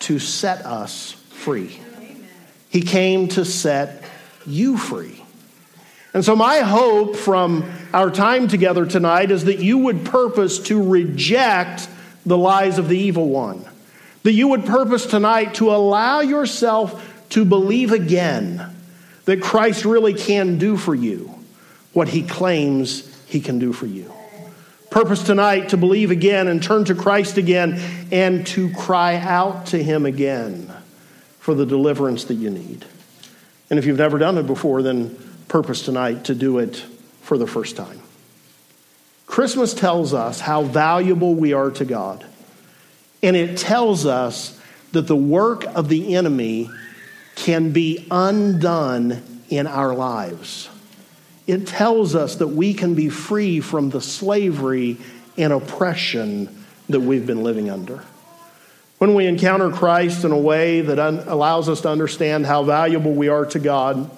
to 0.00 0.18
set 0.18 0.64
us 0.64 1.12
free. 1.30 1.80
He 2.68 2.82
came 2.82 3.28
to 3.28 3.44
set 3.44 4.04
you 4.46 4.76
free. 4.76 5.24
And 6.12 6.24
so, 6.24 6.36
my 6.36 6.60
hope 6.60 7.16
from 7.16 7.68
our 7.92 8.10
time 8.10 8.46
together 8.46 8.86
tonight 8.86 9.30
is 9.30 9.46
that 9.46 9.58
you 9.58 9.78
would 9.78 10.04
purpose 10.04 10.60
to 10.64 10.82
reject 10.82 11.88
the 12.24 12.38
lies 12.38 12.78
of 12.78 12.88
the 12.88 12.98
evil 12.98 13.28
one. 13.28 13.64
That 14.22 14.32
you 14.32 14.48
would 14.48 14.64
purpose 14.64 15.06
tonight 15.06 15.54
to 15.54 15.70
allow 15.70 16.20
yourself 16.20 17.26
to 17.30 17.44
believe 17.44 17.90
again 17.90 18.73
that 19.24 19.40
Christ 19.40 19.84
really 19.84 20.14
can 20.14 20.58
do 20.58 20.76
for 20.76 20.94
you 20.94 21.34
what 21.92 22.08
he 22.08 22.22
claims 22.22 23.10
he 23.26 23.40
can 23.40 23.58
do 23.58 23.72
for 23.72 23.86
you. 23.86 24.12
Purpose 24.90 25.22
tonight 25.22 25.70
to 25.70 25.76
believe 25.76 26.10
again 26.10 26.46
and 26.46 26.62
turn 26.62 26.84
to 26.84 26.94
Christ 26.94 27.36
again 27.36 27.80
and 28.12 28.46
to 28.48 28.72
cry 28.74 29.16
out 29.16 29.66
to 29.66 29.82
him 29.82 30.06
again 30.06 30.72
for 31.40 31.54
the 31.54 31.66
deliverance 31.66 32.24
that 32.24 32.34
you 32.34 32.50
need. 32.50 32.84
And 33.70 33.78
if 33.78 33.86
you've 33.86 33.98
never 33.98 34.18
done 34.18 34.38
it 34.38 34.46
before, 34.46 34.82
then 34.82 35.16
purpose 35.48 35.82
tonight 35.82 36.24
to 36.24 36.34
do 36.34 36.58
it 36.58 36.76
for 37.22 37.38
the 37.38 37.46
first 37.46 37.76
time. 37.76 38.00
Christmas 39.26 39.74
tells 39.74 40.14
us 40.14 40.40
how 40.40 40.62
valuable 40.62 41.34
we 41.34 41.52
are 41.52 41.70
to 41.72 41.84
God. 41.84 42.24
And 43.22 43.34
it 43.34 43.56
tells 43.56 44.06
us 44.06 44.60
that 44.92 45.06
the 45.08 45.16
work 45.16 45.64
of 45.74 45.88
the 45.88 46.14
enemy 46.14 46.70
can 47.34 47.72
be 47.72 48.06
undone 48.10 49.22
in 49.48 49.66
our 49.66 49.94
lives. 49.94 50.68
It 51.46 51.66
tells 51.66 52.14
us 52.14 52.36
that 52.36 52.48
we 52.48 52.74
can 52.74 52.94
be 52.94 53.10
free 53.10 53.60
from 53.60 53.90
the 53.90 54.00
slavery 54.00 54.96
and 55.36 55.52
oppression 55.52 56.64
that 56.88 57.00
we've 57.00 57.26
been 57.26 57.42
living 57.42 57.70
under. 57.70 58.02
When 58.98 59.14
we 59.14 59.26
encounter 59.26 59.70
Christ 59.70 60.24
in 60.24 60.32
a 60.32 60.38
way 60.38 60.80
that 60.80 60.98
un- 60.98 61.24
allows 61.26 61.68
us 61.68 61.82
to 61.82 61.90
understand 61.90 62.46
how 62.46 62.62
valuable 62.62 63.12
we 63.12 63.28
are 63.28 63.44
to 63.46 63.58
God, 63.58 64.10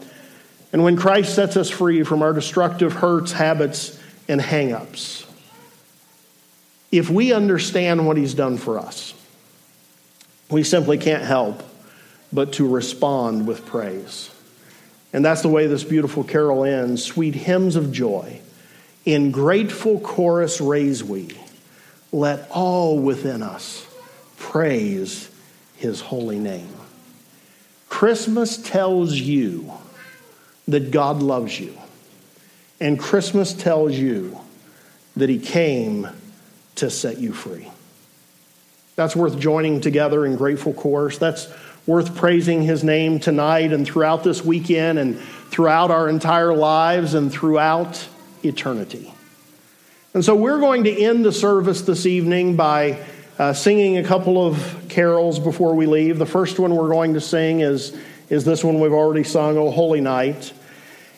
and 0.73 0.85
when 0.85 0.97
Christ 0.97 1.35
sets 1.35 1.57
us 1.57 1.71
free 1.71 2.03
from 2.03 2.23
our 2.23 2.33
destructive 2.33 2.93
hurts, 2.93 3.33
habits, 3.33 3.99
and 4.29 4.41
hangups, 4.41 5.25
if 6.93 7.11
we 7.11 7.33
understand 7.33 8.07
what 8.07 8.17
He's 8.17 8.35
done 8.35 8.59
for 8.59 8.79
us, 8.79 9.15
we 10.51 10.63
simply 10.63 10.99
can't 10.99 11.25
help 11.25 11.63
but 12.33 12.55
to 12.55 12.69
respond 12.69 13.47
with 13.47 13.67
praise. 13.67 14.31
And 15.13 15.25
that's 15.25 15.43
the 15.43 15.49
way 15.49 15.67
this 15.67 15.85
beautiful 15.85 16.25
carol 16.25 16.65
ends 16.65 17.05
sweet 17.05 17.35
hymns 17.35 17.77
of 17.77 17.93
joy. 17.93 18.41
In 19.05 19.31
grateful 19.31 20.01
chorus 20.01 20.61
raise 20.61 21.03
we, 21.03 21.29
let 22.13 22.51
all 22.51 22.99
within 22.99 23.43
us 23.43 23.87
praise 24.37 25.31
his 25.77 26.01
holy 26.01 26.39
name. 26.39 26.75
Christmas 27.89 28.59
tells 28.59 29.15
you 29.15 29.73
that 30.69 30.91
God 30.91 31.23
loves 31.23 31.59
you, 31.59 31.79
and 32.81 32.99
Christmas 32.99 33.55
tells 33.55 33.93
you 33.93 34.39
that 35.17 35.29
he 35.29 35.39
came 35.39 36.09
to 36.75 36.91
set 36.91 37.19
you 37.19 37.33
free. 37.33 37.71
That's 38.97 39.15
worth 39.15 39.39
joining 39.39 39.81
together 39.81 40.27
in 40.27 40.37
grateful 40.37 40.75
chorus. 40.75 41.19
That's 41.19 41.47
worth 41.87 42.17
praising 42.17 42.63
his 42.63 42.83
name 42.83 43.21
tonight 43.21 43.73
and 43.73 43.87
throughout 43.87 44.25
this 44.25 44.45
weekend 44.45 44.99
and 44.99 45.19
throughout 45.51 45.91
our 45.91 46.09
entire 46.09 46.55
lives 46.55 47.15
and 47.15 47.31
throughout 47.31 48.09
eternity. 48.43 49.13
And 50.13 50.25
so 50.25 50.35
we're 50.35 50.59
going 50.59 50.85
to 50.85 51.03
end 51.03 51.25
the 51.25 51.33
service 51.33 51.83
this 51.83 52.07
evening 52.07 52.57
by 52.57 53.05
uh, 53.39 53.53
singing 53.53 53.99
a 53.99 54.03
couple 54.03 54.45
of 54.45 54.87
carols 54.89 55.39
before 55.39 55.75
we 55.75 55.87
leave. 55.87 56.19
The 56.19 56.27
first 56.27 56.59
one 56.59 56.75
we're 56.75 56.89
going 56.89 57.15
to 57.15 57.21
sing 57.21 57.61
is, 57.61 57.97
is 58.31 58.45
this 58.45 58.65
one 58.65 58.81
we've 58.81 58.93
already 58.93 59.25
sung, 59.25 59.57
O 59.59 59.71
Holy 59.71 60.01
Night. 60.01 60.53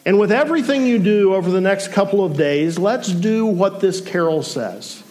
And 0.05 0.19
with 0.19 0.33
everything 0.33 0.87
you 0.87 0.99
do 0.99 1.35
over 1.35 1.51
the 1.51 1.61
next 1.61 1.93
couple 1.93 2.25
of 2.25 2.37
days, 2.37 2.79
let's 2.79 3.09
do 3.09 3.47
what 3.47 3.81
this 3.81 4.01
carol 4.01 4.43
says. 4.43 5.03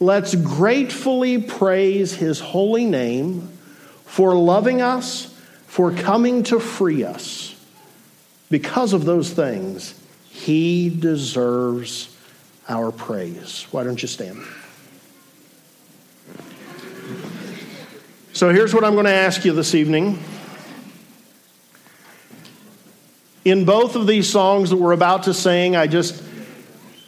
Let's 0.00 0.34
gratefully 0.34 1.40
praise 1.40 2.14
his 2.14 2.40
holy 2.40 2.84
name 2.84 3.48
for 4.14 4.36
loving 4.36 4.80
us, 4.80 5.36
for 5.66 5.90
coming 5.90 6.44
to 6.44 6.60
free 6.60 7.02
us. 7.02 7.52
Because 8.48 8.92
of 8.92 9.04
those 9.04 9.32
things, 9.32 10.00
he 10.30 10.88
deserves 10.88 12.16
our 12.68 12.92
praise. 12.92 13.66
Why 13.72 13.82
don't 13.82 14.00
you 14.00 14.06
stand? 14.06 14.40
So 18.32 18.50
here's 18.50 18.72
what 18.72 18.84
I'm 18.84 18.92
going 18.92 19.06
to 19.06 19.10
ask 19.10 19.44
you 19.44 19.52
this 19.52 19.74
evening. 19.74 20.20
In 23.44 23.64
both 23.64 23.96
of 23.96 24.06
these 24.06 24.30
songs 24.30 24.70
that 24.70 24.76
we're 24.76 24.92
about 24.92 25.24
to 25.24 25.34
sing, 25.34 25.74
I 25.74 25.88
just 25.88 26.22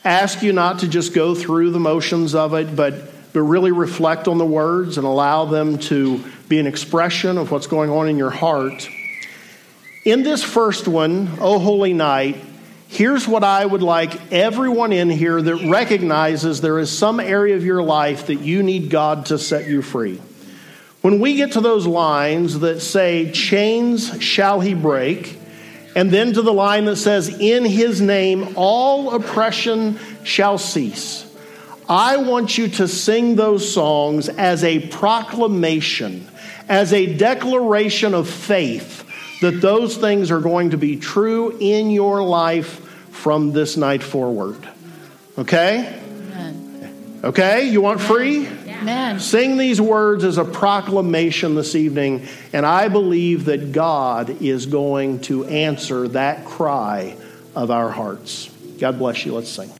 ask 0.04 0.42
you 0.42 0.52
not 0.52 0.80
to 0.80 0.88
just 0.88 1.14
go 1.14 1.36
through 1.36 1.70
the 1.70 1.78
motions 1.78 2.34
of 2.34 2.52
it, 2.54 2.74
but 2.74 2.94
but 3.36 3.42
really 3.42 3.70
reflect 3.70 4.28
on 4.28 4.38
the 4.38 4.46
words 4.46 4.96
and 4.96 5.06
allow 5.06 5.44
them 5.44 5.76
to 5.76 6.24
be 6.48 6.58
an 6.58 6.66
expression 6.66 7.36
of 7.36 7.50
what's 7.50 7.66
going 7.66 7.90
on 7.90 8.08
in 8.08 8.16
your 8.16 8.30
heart. 8.30 8.88
In 10.06 10.22
this 10.22 10.42
first 10.42 10.88
one, 10.88 11.28
O 11.38 11.58
Holy 11.58 11.92
Night, 11.92 12.42
here's 12.88 13.28
what 13.28 13.44
I 13.44 13.66
would 13.66 13.82
like 13.82 14.32
everyone 14.32 14.90
in 14.90 15.10
here 15.10 15.42
that 15.42 15.68
recognizes 15.68 16.62
there 16.62 16.78
is 16.78 16.90
some 16.90 17.20
area 17.20 17.54
of 17.56 17.62
your 17.62 17.82
life 17.82 18.28
that 18.28 18.36
you 18.36 18.62
need 18.62 18.88
God 18.88 19.26
to 19.26 19.38
set 19.38 19.68
you 19.68 19.82
free. 19.82 20.18
When 21.02 21.20
we 21.20 21.36
get 21.36 21.52
to 21.52 21.60
those 21.60 21.86
lines 21.86 22.60
that 22.60 22.80
say, 22.80 23.32
Chains 23.32 24.18
shall 24.22 24.60
he 24.60 24.72
break, 24.72 25.38
and 25.94 26.10
then 26.10 26.32
to 26.32 26.40
the 26.40 26.54
line 26.54 26.86
that 26.86 26.96
says, 26.96 27.28
In 27.38 27.66
his 27.66 28.00
name 28.00 28.54
all 28.56 29.14
oppression 29.14 29.98
shall 30.24 30.56
cease. 30.56 31.25
I 31.88 32.16
want 32.16 32.58
you 32.58 32.68
to 32.68 32.88
sing 32.88 33.36
those 33.36 33.72
songs 33.72 34.28
as 34.28 34.64
a 34.64 34.88
proclamation, 34.88 36.28
as 36.68 36.92
a 36.92 37.16
declaration 37.16 38.14
of 38.14 38.28
faith 38.28 39.04
that 39.40 39.60
those 39.60 39.96
things 39.96 40.30
are 40.30 40.40
going 40.40 40.70
to 40.70 40.78
be 40.78 40.96
true 40.96 41.56
in 41.60 41.90
your 41.90 42.22
life 42.22 42.80
from 43.10 43.52
this 43.52 43.76
night 43.76 44.02
forward. 44.02 44.68
Okay? 45.38 46.00
Amen. 46.02 47.20
Okay? 47.22 47.68
You 47.68 47.80
want 47.80 48.00
free? 48.00 48.46
Amen. 48.46 49.20
Sing 49.20 49.56
these 49.56 49.80
words 49.80 50.24
as 50.24 50.38
a 50.38 50.44
proclamation 50.44 51.54
this 51.54 51.74
evening, 51.74 52.26
and 52.52 52.66
I 52.66 52.88
believe 52.88 53.46
that 53.46 53.72
God 53.72 54.42
is 54.42 54.66
going 54.66 55.20
to 55.22 55.44
answer 55.46 56.08
that 56.08 56.44
cry 56.44 57.16
of 57.54 57.70
our 57.70 57.90
hearts. 57.90 58.50
God 58.78 58.98
bless 58.98 59.24
you. 59.24 59.34
Let's 59.34 59.50
sing. 59.50 59.70